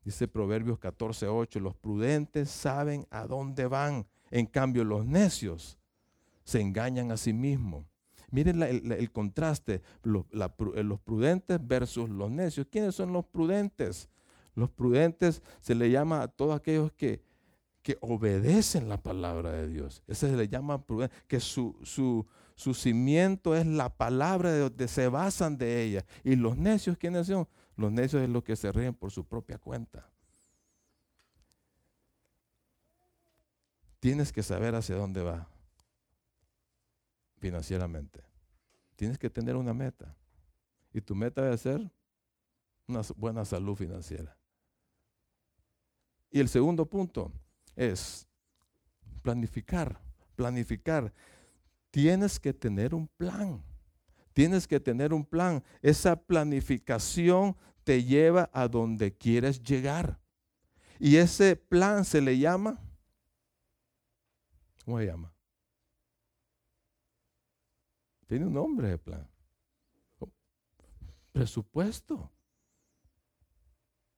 [0.03, 5.79] Dice Proverbios 14:8, los prudentes saben a dónde van, en cambio los necios
[6.43, 7.85] se engañan a sí mismos.
[8.29, 12.67] Miren el, contraste, eh, los, prudentes versus los necios.
[12.69, 14.09] ¿Quiénes son los prudentes?
[14.53, 17.23] Los prudentes se le llama a todos aquellos que,
[17.85, 20.01] que obedecen la palabra de Dios.
[20.07, 25.07] Ese se le llama prudente, que su, su, cimiento es la palabra de Dios, se
[25.07, 26.03] basan de ella.
[26.23, 27.47] Y los necios, ¿quiénes son?
[27.77, 30.09] Los necios es los que se ríen por su propia cuenta.
[33.99, 35.47] Tienes que saber hacia dónde va
[37.37, 38.23] financieramente.
[38.95, 40.17] Tienes que tener una meta.
[40.91, 41.91] Y tu meta debe ser
[42.87, 44.35] una buena salud financiera.
[46.31, 47.31] Y el segundo punto
[47.75, 48.27] es
[49.21, 49.99] planificar,
[50.35, 51.13] planificar.
[51.91, 53.63] Tienes que tener un plan.
[54.33, 55.63] Tienes que tener un plan.
[55.81, 60.19] Esa planificación te lleva a donde quieres llegar.
[60.99, 62.79] Y ese plan se le llama,
[64.83, 65.33] ¿cómo se llama?
[68.27, 69.29] Tiene un nombre de plan.
[71.31, 72.31] Presupuesto.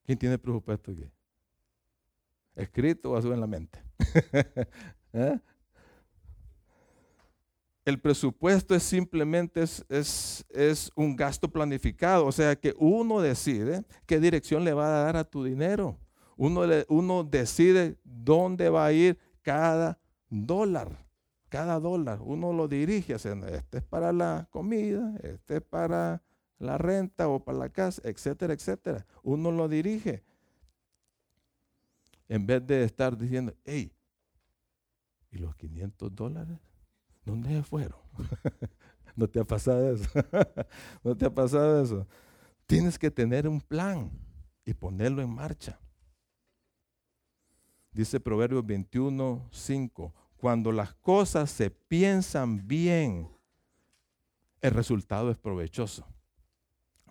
[0.03, 1.09] ¿Quién tiene presupuesto aquí?
[2.57, 3.79] ¿Escrito o azul en la mente?
[5.13, 5.39] ¿Eh?
[7.85, 9.85] El presupuesto es simplemente es,
[10.49, 15.15] es, un gasto planificado, o sea que uno decide qué dirección le va a dar
[15.15, 15.97] a tu dinero.
[16.35, 19.97] Uno, uno decide dónde va a ir cada
[20.29, 21.07] dólar
[21.49, 26.21] cada dólar uno lo dirige, haciendo este es para la comida, este es para
[26.59, 29.05] la renta o para la casa, etcétera, etcétera.
[29.23, 30.23] Uno lo dirige.
[32.27, 33.91] En vez de estar diciendo, hey,
[35.31, 36.57] ¿y los 500 dólares?
[37.25, 37.99] ¿Dónde se fueron?
[39.15, 40.09] ¿No te ha pasado eso?
[41.03, 42.07] ¿No te ha pasado eso?
[42.65, 44.11] Tienes que tener un plan
[44.65, 45.79] y ponerlo en marcha.
[47.91, 50.13] Dice Proverbios 21, 5.
[50.37, 53.27] Cuando las cosas se piensan bien,
[54.61, 56.05] el resultado es provechoso.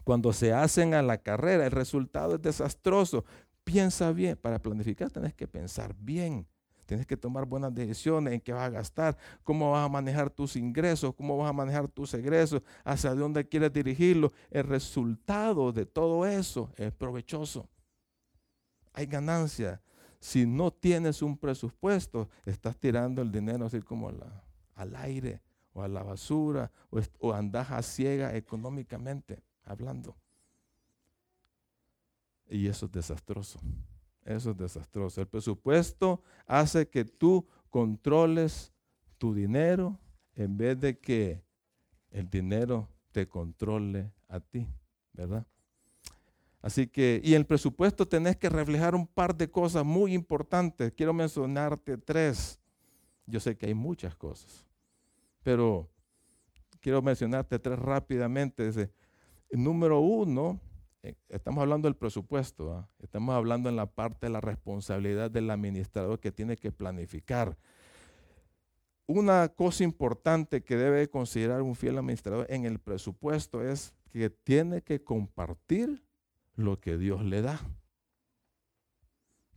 [0.05, 3.25] Cuando se hacen a la carrera, el resultado es desastroso.
[3.67, 4.37] Piensa bien.
[4.37, 6.47] Para planificar tienes que pensar bien.
[6.87, 10.55] Tienes que tomar buenas decisiones en qué vas a gastar, cómo vas a manejar tus
[10.55, 14.33] ingresos, cómo vas a manejar tus egresos, hacia dónde quieres dirigirlo.
[14.53, 17.69] El resultado de todo eso es provechoso.
[18.93, 19.83] Hay ganancia.
[20.21, 24.13] Si no tienes un presupuesto, estás tirando el dinero así como
[24.77, 25.43] al aire
[25.73, 30.17] o a la basura o, o andas a ciega económicamente hablando.
[32.49, 33.59] Y eso es desastroso.
[34.25, 35.21] Eso es desastroso.
[35.21, 38.73] El presupuesto hace que tú controles
[39.19, 39.99] tu dinero
[40.35, 41.43] en vez de que
[42.11, 44.67] el dinero te controle a ti,
[45.13, 45.47] ¿verdad?
[46.61, 50.93] Así que, y el presupuesto tenés que reflejar un par de cosas muy importantes.
[50.93, 52.59] Quiero mencionarte tres.
[53.25, 54.67] Yo sé que hay muchas cosas,
[55.43, 55.89] pero
[56.81, 58.91] quiero mencionarte tres rápidamente.
[59.53, 60.61] Número uno,
[61.29, 62.89] estamos hablando del presupuesto, ¿ah?
[62.99, 67.57] estamos hablando en la parte de la responsabilidad del administrador que tiene que planificar.
[69.07, 74.83] Una cosa importante que debe considerar un fiel administrador en el presupuesto es que tiene
[74.83, 76.03] que compartir
[76.55, 77.61] lo que Dios le da.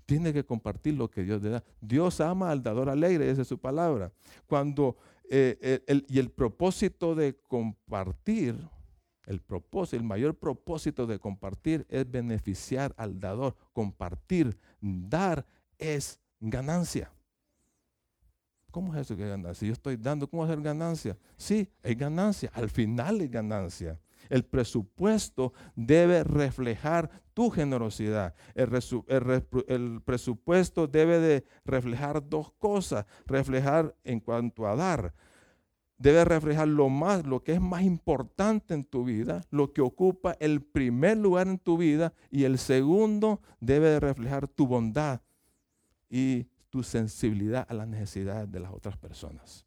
[0.06, 1.64] Tiene que compartir lo que Dios le da.
[1.82, 4.12] Dios ama al dador alegre, esa es su palabra.
[4.46, 4.98] Cuando,
[5.30, 8.56] eh, y el propósito de compartir
[9.30, 13.56] el propósito, el mayor propósito de compartir es beneficiar al dador.
[13.74, 15.46] Compartir, dar
[15.78, 17.12] es ganancia.
[18.72, 19.68] ¿Cómo es eso que es ganancia?
[19.68, 21.16] Yo estoy dando, ¿cómo es ganancia?
[21.38, 22.50] Sí, es ganancia.
[22.56, 24.00] Al final es ganancia.
[24.30, 28.34] El presupuesto debe reflejar tu generosidad.
[28.56, 28.84] El,
[29.68, 33.06] el, presupuesto debe de reflejar dos cosas.
[33.28, 35.14] Reflejar en cuanto a dar,
[36.00, 40.36] debe reflejar lo más, lo que es más importante en tu vida, lo que ocupa
[40.40, 45.22] el primer lugar en tu vida y el segundo debe de reflejar tu bondad
[46.10, 49.66] y tu sensibilidad a las necesidades de las otras personas.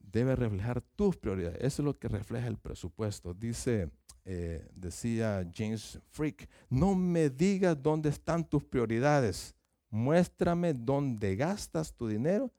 [0.00, 1.58] Debe reflejar tus prioridades.
[1.60, 3.34] Eso es lo que refleja el presupuesto.
[3.34, 3.90] Dice,
[4.24, 9.54] eh, decía James Frick, no me digas dónde están tus prioridades.
[9.90, 12.50] Muéstrame dónde gastas tu dinero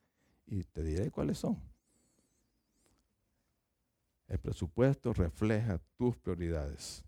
[0.49, 1.57] y te diré cuáles son.
[4.27, 7.03] El presupuesto refleja tus prioridades.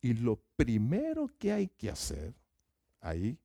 [0.00, 2.34] Y lo primero que hay que hacer
[3.00, 3.38] ahí,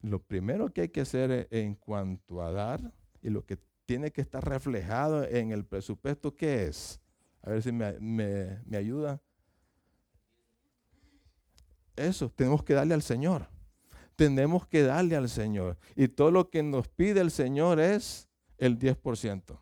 [0.00, 2.92] lo primero que hay que hacer en cuanto a dar
[3.22, 7.00] y lo que tiene que estar reflejado en el presupuesto, ¿qué es?
[7.42, 9.20] A ver si me, me ayuda.
[11.96, 13.48] Eso, tenemos que darle al Señor.
[14.16, 15.76] Tenemos que darle al Señor.
[15.96, 18.28] Y todo lo que nos pide el Señor es
[18.58, 19.58] el 10%.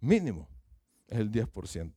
[0.00, 0.48] Mínimo
[1.06, 1.92] es el 10%.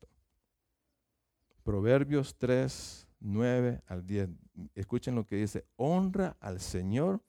[1.63, 4.29] Proverbios 3, 9 al 10.
[4.75, 5.65] Escuchen lo que dice.
[5.77, 7.21] Honra al Señor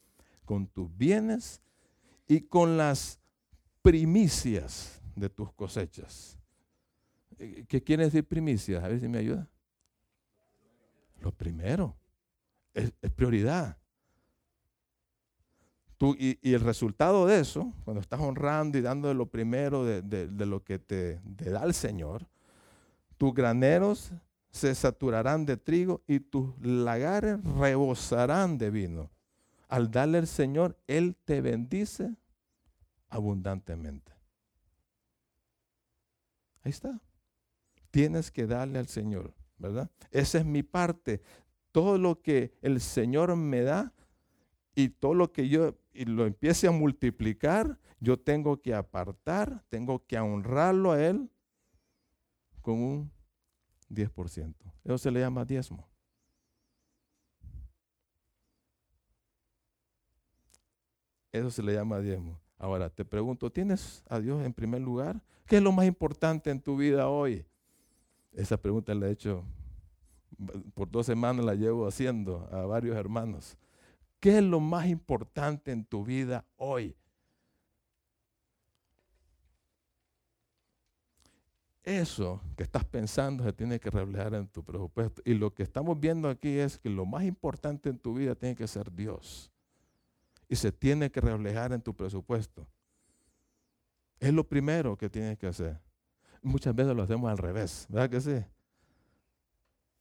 [0.45, 1.63] con tus bienes
[2.27, 3.21] y con las
[3.83, 6.39] primicias de tus cosechas.
[7.39, 8.83] Eh, ¿Qué quiere decir primicias?
[8.83, 9.49] A ver si me ayuda.
[11.21, 11.97] Lo primero.
[12.75, 13.79] es prioridad
[16.01, 20.63] y, el resultado de eso, cuando estás honrando y dando de lo primero de, lo
[20.63, 22.27] que te, da el Señor,
[23.17, 24.13] tus graneros
[24.51, 29.11] se saturarán de trigo y tus lagares rebosarán de vino.
[29.69, 32.15] Al darle al Señor, Él te bendice
[33.09, 34.13] abundantemente.
[36.63, 37.01] Ahí está.
[37.91, 39.91] Tienes que darle al Señor, ¿verdad?
[40.11, 41.21] Esa es mi parte.
[41.73, 43.93] Todo lo que el Señor me da
[44.75, 50.05] y todo lo que yo y lo empiece a multiplicar, yo tengo que apartar, tengo
[50.05, 51.31] que honrarlo a Él
[52.61, 53.13] con un
[53.89, 54.55] 10%.
[54.85, 55.89] Eso se le llama diezmo.
[61.33, 62.41] Eso se le llama diezmo.
[62.59, 65.21] Ahora te pregunto, ¿tienes a Dios en primer lugar?
[65.47, 67.45] ¿Qué es lo más importante en tu vida hoy?
[68.33, 69.45] Esa pregunta la he hecho
[70.75, 73.57] por dos semanas, la llevo haciendo a varios hermanos.
[74.25, 76.97] ¿Qué es lo más importante en tu vida hoy?
[81.83, 85.21] Eso que estás pensando se tiene que reflejar en tu presupuesto.
[85.27, 88.55] Y lo que estamos viendo aquí es que lo más importante en tu vida tiene
[88.55, 89.53] que ser Dios.
[90.49, 92.67] Y se tiene que reflejar en tu presupuesto.
[94.21, 95.79] Es lo primero que tienes que hacer.
[96.41, 98.54] Muchas veces lo hacemos al revés, ¿verdad que sí?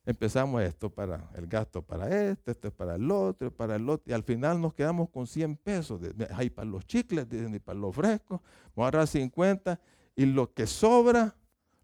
[0.06, 4.04] Empezamos esto para el gasto para este, esto es para el otro, para el otro,
[4.12, 6.02] y al final nos quedamos con 100 pesos.
[6.36, 8.42] Hay para los chicles, y para los frescos,
[8.76, 9.80] vamos a agarrar 50
[10.16, 11.36] y lo que sobra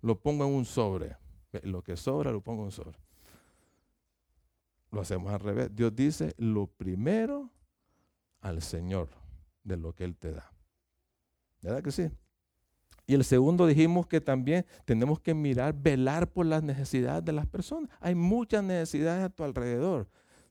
[0.01, 1.17] lo pongo en un sobre.
[1.63, 2.97] Lo que sobra lo pongo en un sobre.
[4.91, 5.76] Lo hacemos al revés.
[5.76, 7.49] Dios dice lo primero
[8.41, 9.09] al Señor
[9.63, 10.51] de lo que Él te da.
[11.61, 12.09] ¿Verdad que sí?
[13.10, 17.47] Y el segundo dijimos que también tenemos que mirar, velar por las necesidades de las
[17.47, 17.89] personas.
[18.01, 20.07] Hay muchas necesidades a tu alrededor.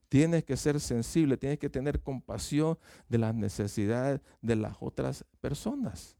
[0.09, 2.77] Tienes que ser sensible, tienes que tener compasión
[3.09, 6.17] de las necesidades de las otras personas.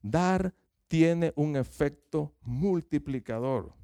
[0.00, 0.54] Dar
[0.88, 3.74] tiene un efecto multiplicador.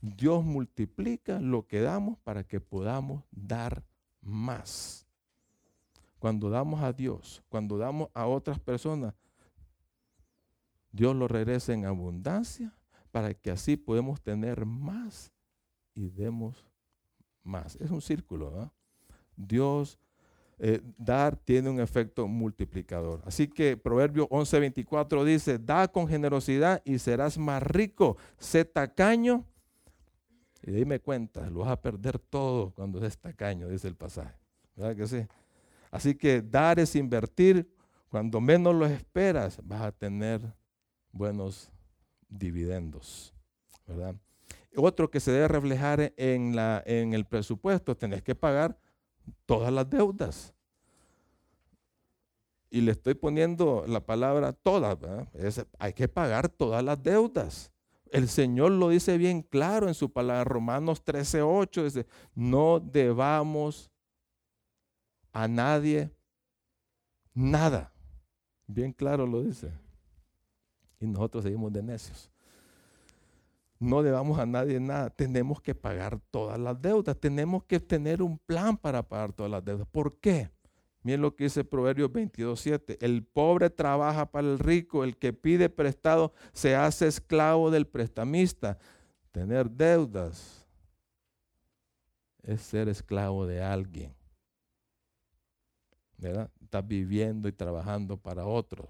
[0.00, 3.84] Dios multiplica lo que damos para que podamos dar
[4.22, 5.06] más.
[6.18, 9.12] Cuando damos a Dios, cuando damos a otras personas,
[10.92, 12.72] Dios lo regresa en abundancia
[13.10, 15.32] para que así podemos tener más
[15.94, 16.64] y demos
[17.42, 17.76] más.
[17.76, 18.70] Es un círculo.
[19.36, 19.98] Dios
[20.58, 23.22] eh, dar tiene un efecto multiplicador.
[23.24, 28.16] Así que Proverbio 11:24 dice, da con generosidad y serás más rico.
[28.38, 29.44] Sé tacaño
[30.62, 34.36] y dime cuenta, lo vas a perder todo cuando es tacaño, dice el pasaje.
[34.76, 35.26] ¿Verdad que sí?
[35.90, 37.68] Así que dar es invertir.
[38.08, 40.42] Cuando menos lo esperas, vas a tener
[41.12, 41.70] buenos
[42.28, 43.34] dividendos,
[43.86, 44.16] ¿verdad?
[44.74, 48.78] Otro que se debe reflejar en, la, en el presupuesto, tenés que pagar
[49.44, 50.54] todas las deudas.
[52.70, 54.96] Y le estoy poniendo la palabra todas,
[55.78, 57.70] hay que pagar todas las deudas.
[58.10, 63.90] El Señor lo dice bien claro en su palabra, Romanos 13:8, dice, no debamos
[65.32, 66.10] a nadie
[67.34, 67.92] nada.
[68.66, 69.81] Bien claro lo dice.
[71.02, 72.30] Y nosotros seguimos de necios.
[73.80, 75.10] No debamos a nadie nada.
[75.10, 77.18] Tenemos que pagar todas las deudas.
[77.18, 79.88] Tenemos que tener un plan para pagar todas las deudas.
[79.90, 80.48] ¿Por qué?
[81.02, 82.98] Miren lo que dice Proverbios 22.7.
[83.00, 85.02] El pobre trabaja para el rico.
[85.02, 88.78] El que pide prestado se hace esclavo del prestamista.
[89.32, 90.64] Tener deudas
[92.44, 94.14] es ser esclavo de alguien.
[96.18, 96.48] ¿Verdad?
[96.60, 98.88] Estás viviendo y trabajando para otro.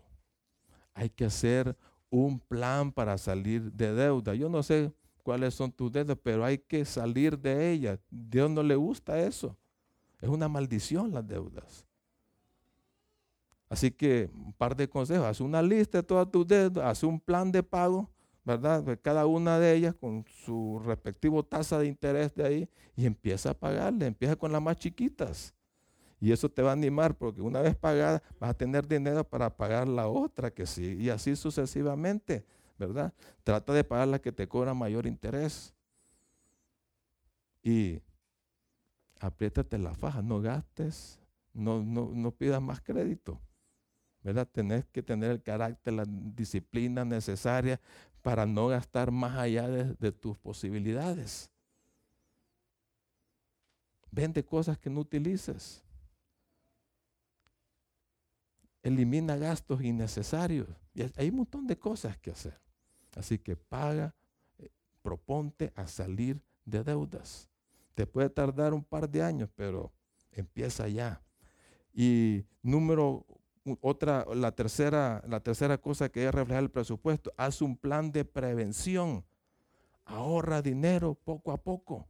[0.92, 1.74] Hay que hacer
[2.12, 4.34] un plan para salir de deuda.
[4.34, 4.92] Yo no sé
[5.22, 7.98] cuáles son tus deudas, pero hay que salir de ellas.
[8.10, 9.56] Dios no le gusta eso.
[10.20, 11.86] Es una maldición las deudas.
[13.70, 17.18] Así que un par de consejos, haz una lista de todas tus deudas, haz un
[17.18, 18.10] plan de pago,
[18.44, 18.98] ¿verdad?
[19.00, 23.54] Cada una de ellas con su respectivo tasa de interés de ahí y empieza a
[23.54, 25.54] pagarle, empieza con las más chiquitas.
[26.22, 29.56] Y eso te va a animar porque una vez pagada vas a tener dinero para
[29.56, 30.94] pagar la otra que sí.
[31.00, 32.46] Y así sucesivamente,
[32.78, 33.12] ¿verdad?
[33.42, 35.74] Trata de pagar la que te cobra mayor interés.
[37.60, 38.00] Y
[39.18, 41.18] apriétate la faja, no gastes,
[41.52, 43.40] no, no, pidas más crédito.
[44.22, 44.46] ¿verdad?
[44.46, 47.80] Tenés que tener el carácter, la disciplina necesaria
[48.22, 51.50] para no gastar más allá de, de, tus posibilidades.
[54.12, 55.82] Vende cosas que no utilices
[58.82, 60.68] elimina gastos innecesarios.
[60.94, 62.60] Y hay un montón de cosas que hacer.
[63.16, 64.14] Así que paga,
[64.58, 64.70] eh,
[65.02, 67.48] proponte a salir de deudas.
[67.94, 69.92] Te puede tardar un par de años, pero
[70.32, 71.22] empieza ya.
[71.94, 73.26] Y número
[73.80, 78.24] otra, la tercera, la tercera cosa que es reflejar el presupuesto, haz un plan de
[78.24, 79.24] prevención.
[80.04, 82.08] Ahorra dinero poco a poco.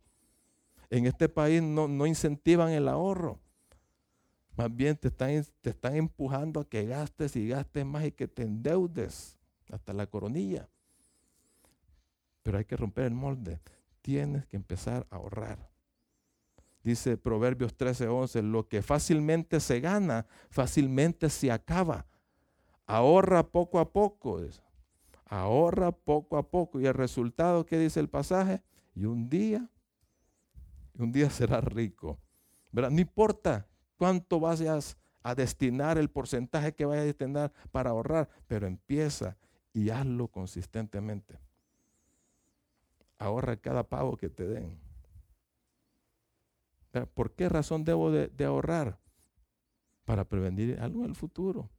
[0.88, 3.41] En este país no, no incentivan el ahorro.
[4.56, 8.28] Más bien te están, te están empujando a que gastes y gastes más y que
[8.28, 9.38] te endeudes
[9.70, 10.68] hasta la coronilla.
[12.42, 13.60] Pero hay que romper el molde.
[14.02, 15.70] Tienes que empezar a ahorrar.
[16.82, 22.06] Dice Proverbios 13:11, lo que fácilmente se gana, fácilmente se acaba.
[22.86, 24.40] Ahorra poco a poco.
[25.26, 26.80] Ahorra poco a poco.
[26.80, 28.62] Y el resultado, ¿qué dice el pasaje?
[28.94, 29.70] Y un día,
[30.98, 32.18] un día será rico.
[32.72, 32.90] ¿Verdad?
[32.90, 33.66] No importa
[34.02, 39.36] cuánto vayas a destinar, el porcentaje que vayas a destinar para ahorrar, pero empieza
[39.72, 41.38] y hazlo consistentemente.
[43.18, 44.80] Ahorra cada pago que te den.
[47.14, 48.98] ¿Por qué razón debo de, ahorrar?
[50.04, 51.70] Para prevenir algo en el futuro.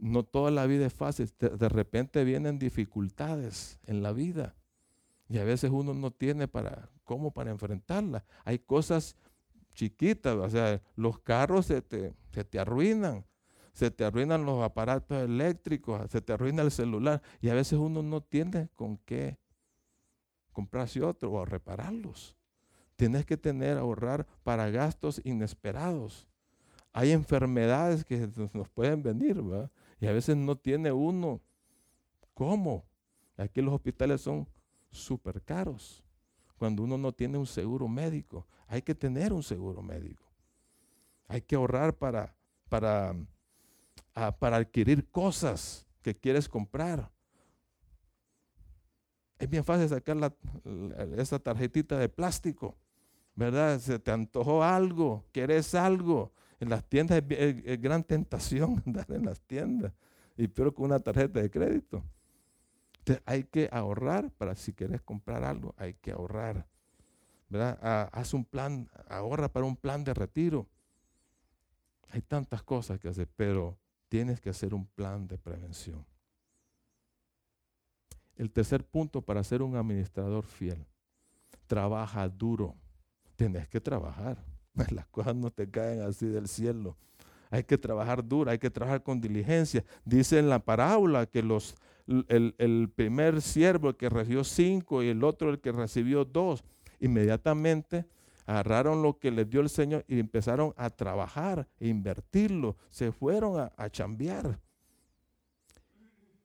[0.00, 1.30] No toda la vida es fácil.
[1.38, 4.56] De, repente vienen dificultades en la vida.
[5.28, 8.24] Y a veces uno no tiene para cómo para enfrentarla.
[8.44, 9.14] Hay cosas
[9.80, 13.24] chiquitas, o sea, los carros se te, se te arruinan,
[13.72, 18.02] se te arruinan los aparatos eléctricos, se te arruina el celular y a veces uno
[18.02, 19.38] no tiene con qué
[20.52, 22.36] comprarse otro o repararlos.
[22.96, 26.28] Tienes que tener, ahorrar para gastos inesperados.
[26.92, 29.70] Hay enfermedades que nos pueden venir, ¿verdad?
[29.98, 31.40] Y a veces no tiene uno.
[32.34, 32.84] ¿Cómo?
[33.38, 34.46] Aquí los hospitales son
[34.90, 36.04] súper caros.
[36.60, 40.22] Cuando uno no tiene un seguro médico, hay que tener un seguro médico.
[41.26, 42.36] Hay que ahorrar para,
[42.68, 43.16] para,
[44.14, 47.10] ah, para adquirir cosas que quieres comprar.
[49.38, 50.36] Es bien fácil sacar
[51.16, 52.76] esa tarjetita de plástico,
[53.34, 53.78] ¿verdad?
[53.78, 56.30] Se te antojó algo, querés algo.
[56.60, 59.94] En las tiendas es, gran tentación andar en las tiendas.
[60.36, 62.04] Y peor con una tarjeta de crédito.
[63.24, 66.66] Hay que ahorrar para si quieres comprar algo, hay que ahorrar.
[67.50, 67.78] ¿verdad?
[67.82, 70.66] Ah, haz un plan, ahorra para un plan de retiro.
[72.10, 73.76] Hay tantas cosas que hacer, pero
[74.08, 76.06] tienes que hacer un plan de prevención.
[78.36, 80.86] El tercer punto para ser un administrador fiel,
[81.66, 82.74] trabaja duro.
[83.36, 84.42] Tienes que trabajar.
[84.90, 86.96] Las cosas no te caen así del cielo.
[87.50, 89.84] Hay que trabajar duro, hay que trabajar con diligencia.
[90.04, 91.74] Dice en la parábola que los,
[92.28, 96.64] el, el primer siervo que recibió cinco y el otro el que recibió dos,
[96.98, 98.06] inmediatamente
[98.46, 103.60] agarraron lo que les dio el Señor y empezaron a trabajar, a invertirlo, se fueron
[103.60, 104.58] a, a chambear.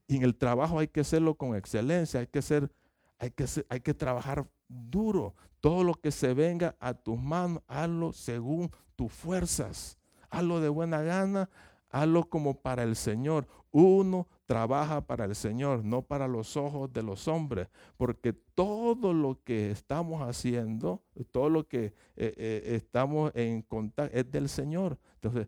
[0.08, 2.72] Y en el trabajo hay que hacerlo con excelencia, hay que, ser,
[3.18, 5.34] hay que, hay que trabajar duro.
[5.60, 9.98] Todo lo que se venga a tus manos, hazlo según tus fuerzas.
[10.30, 11.50] Hazlo de buena gana,
[11.90, 13.48] hazlo como para el Señor.
[13.72, 17.68] Uno trabaja para el Señor, no para los ojos de los hombres,
[17.98, 21.86] porque todo lo que estamos haciendo, todo lo que
[22.16, 24.98] eh, eh, estamos en contacto es del Señor.
[25.16, 25.48] Entonces,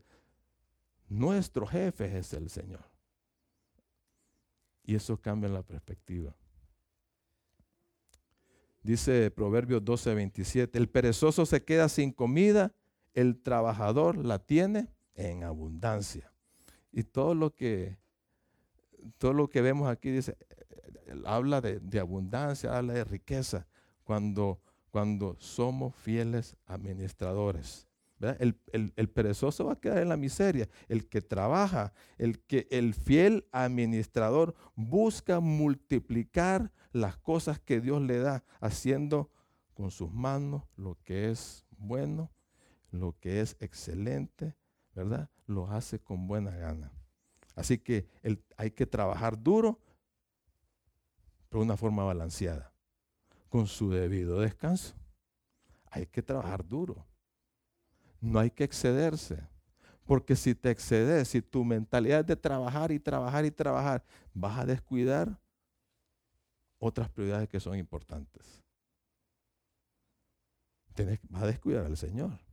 [1.08, 2.86] nuestro jefe es el Señor.
[4.84, 6.36] Y eso cambia la perspectiva.
[8.82, 12.74] Dice Proverbios 12, 27, el perezoso se queda sin comida,
[13.14, 16.32] el trabajador la tiene en abundancia.
[16.92, 17.98] Y todo lo que
[19.18, 20.38] todo lo que vemos aquí dice,
[21.26, 23.68] habla de, abundancia, habla de riqueza,
[24.04, 27.88] cuando, cuando somos fieles administradores.
[28.40, 30.68] El, el, perezoso va a quedar en la miseria.
[30.88, 38.18] El que trabaja, el que el fiel administrador busca multiplicar las cosas que Dios le
[38.18, 39.30] da, haciendo
[39.76, 42.32] con sus manos lo que es bueno,
[42.90, 44.56] lo que es excelente,
[44.96, 45.30] ¿verdad?
[45.46, 46.92] Lo hace con buena gana.
[47.58, 48.08] Así que
[48.56, 49.80] hay que trabajar duro,
[51.50, 52.72] pero de una forma balanceada,
[53.50, 54.94] con su debido descanso.
[55.90, 57.04] Hay que trabajar duro.
[58.22, 59.44] No hay que excederse.
[60.06, 64.06] Porque si te excedes, si tu mentalidad es de trabajar y trabajar y trabajar,
[64.36, 65.42] vas a descuidar
[66.78, 68.64] otras prioridades que son importantes.
[71.30, 72.47] vas a descuidar al Señor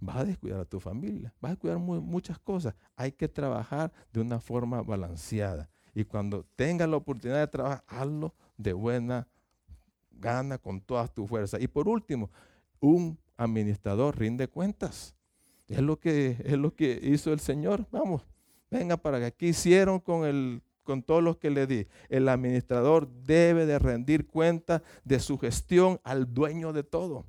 [0.00, 2.74] vas a descuidar a tu familia, vas a descuidar muchas cosas.
[2.96, 5.68] Hay que trabajar de una forma balanceada.
[5.94, 9.26] Y cuando tengas la oportunidad de trabajar, hazlo de buena
[10.10, 11.60] gana, con todas tus fuerzas.
[11.60, 12.30] Y por último,
[12.80, 15.14] un administrador rinde cuentas.
[15.68, 17.86] Es lo que, es lo que hizo el Señor.
[17.90, 18.22] Vamos,
[18.70, 21.86] venga para que ¿Qué hicieron con, el, con todos los que le di?
[22.08, 27.26] El administrador debe de rendir cuenta de su gestión al dueño de todo.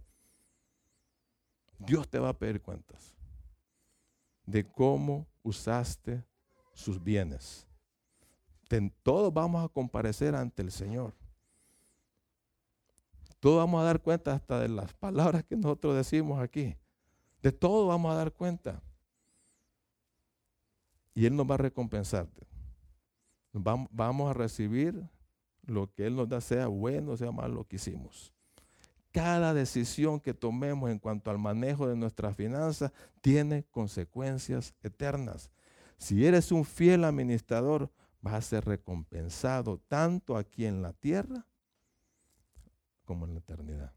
[1.79, 3.15] Dios te va a pedir cuentas
[4.45, 6.23] de cómo usaste
[6.73, 7.65] sus bienes.
[9.03, 11.13] todos vamos a comparecer ante el Señor.
[13.39, 16.75] Todos vamos a dar cuenta hasta de las palabras que nosotros decimos aquí.
[17.41, 18.81] De todo vamos a dar cuenta.
[21.13, 22.45] Y Él nos va a recompensarte.
[23.53, 25.09] Vamos a recibir
[25.63, 28.33] lo que Él nos da, sea bueno, sea malo lo que hicimos
[29.11, 32.91] cada decisión que tomemos en cuanto al manejo de nuestras finanzas
[33.21, 35.51] tiene consecuencias eternas.
[35.97, 37.91] Si eres un fiel administrador,
[38.21, 41.45] vas a ser recompensado tanto aquí en la tierra
[43.05, 43.93] como en la eternidad.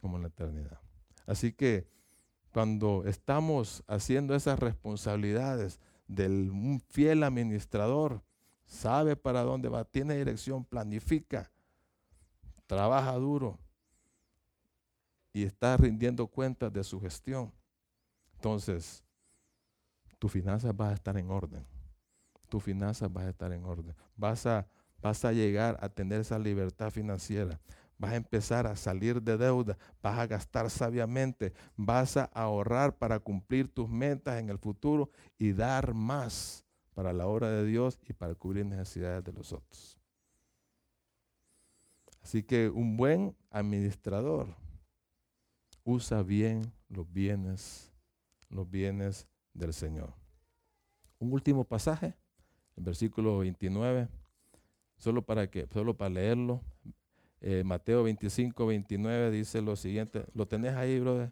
[0.00, 0.80] Como en la eternidad.
[1.26, 1.86] Así que
[2.52, 6.52] cuando estamos haciendo esas responsabilidades del
[6.88, 8.22] fiel administrador,
[8.64, 11.50] sabe para dónde va, tiene dirección, planifica
[12.66, 13.58] trabaja duro
[15.32, 17.52] y está rindiendo cuentas de su gestión,
[18.36, 19.04] entonces
[20.18, 21.66] tu finanzas va a estar en orden.
[22.48, 23.94] Tu finanzas va a estar en orden.
[24.16, 24.66] Vas a,
[25.02, 27.60] vas a llegar a tener esa libertad financiera.
[27.98, 33.18] Vas a empezar a salir de deuda, vas a gastar sabiamente, vas a ahorrar para
[33.20, 38.12] cumplir tus metas en el futuro y dar más para la obra de Dios y
[38.12, 40.03] para cubrir necesidades de los otros.
[42.24, 44.48] Así que un buen administrador
[45.84, 47.92] usa bien los bienes,
[48.48, 50.14] los bienes del Señor.
[51.18, 52.14] Un último pasaje,
[52.76, 54.08] el versículo 29,
[54.96, 56.62] solo para que, solo para leerlo.
[57.42, 60.24] Eh, Mateo 25, 29 dice lo siguiente.
[60.32, 61.30] ¿Lo tenés ahí, brother?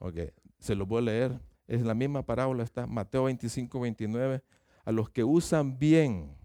[0.00, 0.16] Ok,
[0.58, 1.40] se lo voy a leer.
[1.68, 4.42] Es la misma parábola, está Mateo 25, 29.
[4.84, 6.36] A los que usan bien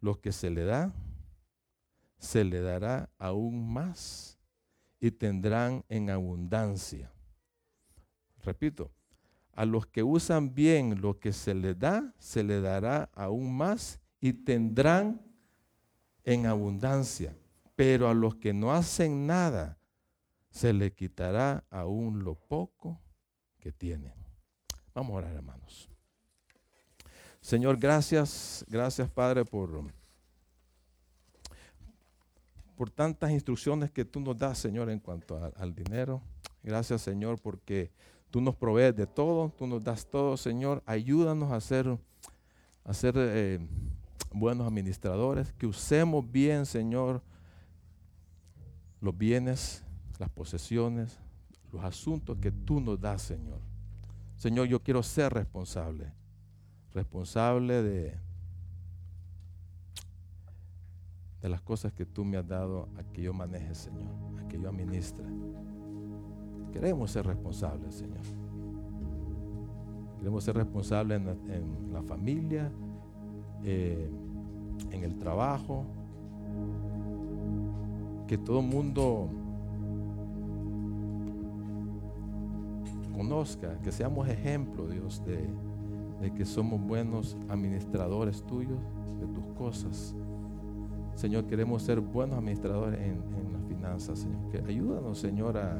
[0.00, 0.92] lo que se le da,
[2.22, 4.38] se le dará aún más
[5.00, 7.12] y tendrán en abundancia.
[8.44, 8.92] Repito,
[9.54, 14.00] a los que usan bien lo que se les da, se le dará aún más
[14.20, 15.20] y tendrán
[16.22, 17.36] en abundancia.
[17.74, 19.76] Pero a los que no hacen nada,
[20.48, 23.00] se le quitará aún lo poco
[23.58, 24.14] que tienen.
[24.94, 25.90] Vamos a orar, hermanos.
[27.40, 29.70] Señor, gracias, gracias Padre por,
[32.76, 36.22] por tantas instrucciones que tú nos das, Señor, en cuanto al dinero.
[36.62, 37.90] Gracias, Señor, porque
[38.32, 40.82] Tú nos provees de todo, tú nos das todo, Señor.
[40.86, 41.98] Ayúdanos a ser,
[43.14, 43.58] eh,
[44.32, 47.22] buenos administradores, que usemos bien, Señor,
[49.02, 49.84] los bienes,
[50.18, 51.18] las posesiones,
[51.70, 53.60] los asuntos que tú nos das, Señor.
[54.38, 56.10] Señor, yo quiero ser responsable,
[56.94, 58.18] responsable de,
[61.42, 64.60] de las cosas que tú me has dado a que yo maneje, Señor, a que
[64.60, 65.24] yo administre.
[66.72, 68.20] Queremos ser responsables, Señor.
[70.18, 72.70] Queremos ser responsables en, la familia,
[73.64, 74.08] eh,
[74.90, 75.84] en el trabajo.
[78.28, 79.28] Que todo el mundo
[83.12, 88.78] conozca, que seamos ejemplo, Dios, de, que somos buenos administradores tuyos
[89.20, 90.14] de tus cosas.
[91.14, 94.50] Señor, queremos ser buenos administradores en, las finanzas, Señor.
[94.50, 95.78] Que ayúdanos, Señor, a,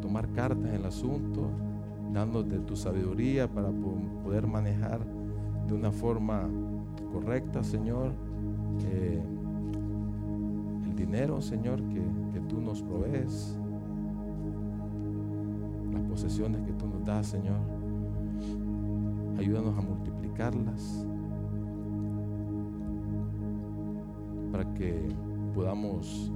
[0.00, 1.50] tomar cartas en el asunto,
[2.12, 3.68] dándote tu sabiduría para
[4.22, 5.00] poder manejar
[5.66, 6.48] de una forma
[7.12, 8.12] correcta, Señor,
[8.92, 9.20] eh,
[10.84, 12.00] el dinero, Señor, que,
[12.32, 13.58] que tú nos provees,
[15.92, 17.58] las posesiones que tú nos das, Señor.
[19.36, 21.04] Ayúdanos a multiplicarlas
[24.50, 25.08] para que
[25.54, 26.32] podamos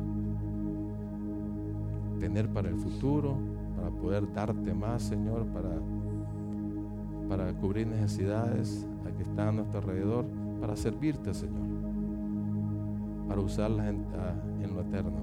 [2.18, 3.36] tener para el futuro
[3.82, 5.70] para poder darte más, Señor, para,
[7.28, 8.86] para cubrir necesidades
[9.16, 10.24] que están a nuestro alrededor,
[10.60, 11.66] para servirte, Señor,
[13.28, 14.06] para usarlas en,
[14.62, 15.18] en lo eterno.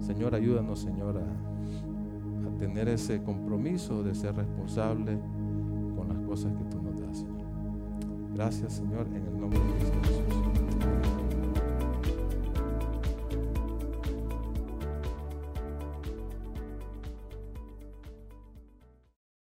[0.00, 5.18] Señor, ayúdanos, Señor, a, a tener ese compromiso de ser responsable
[5.94, 7.44] con las cosas que tú nos das, Señor.
[8.34, 11.23] Gracias, Señor, en el nombre de Jesús.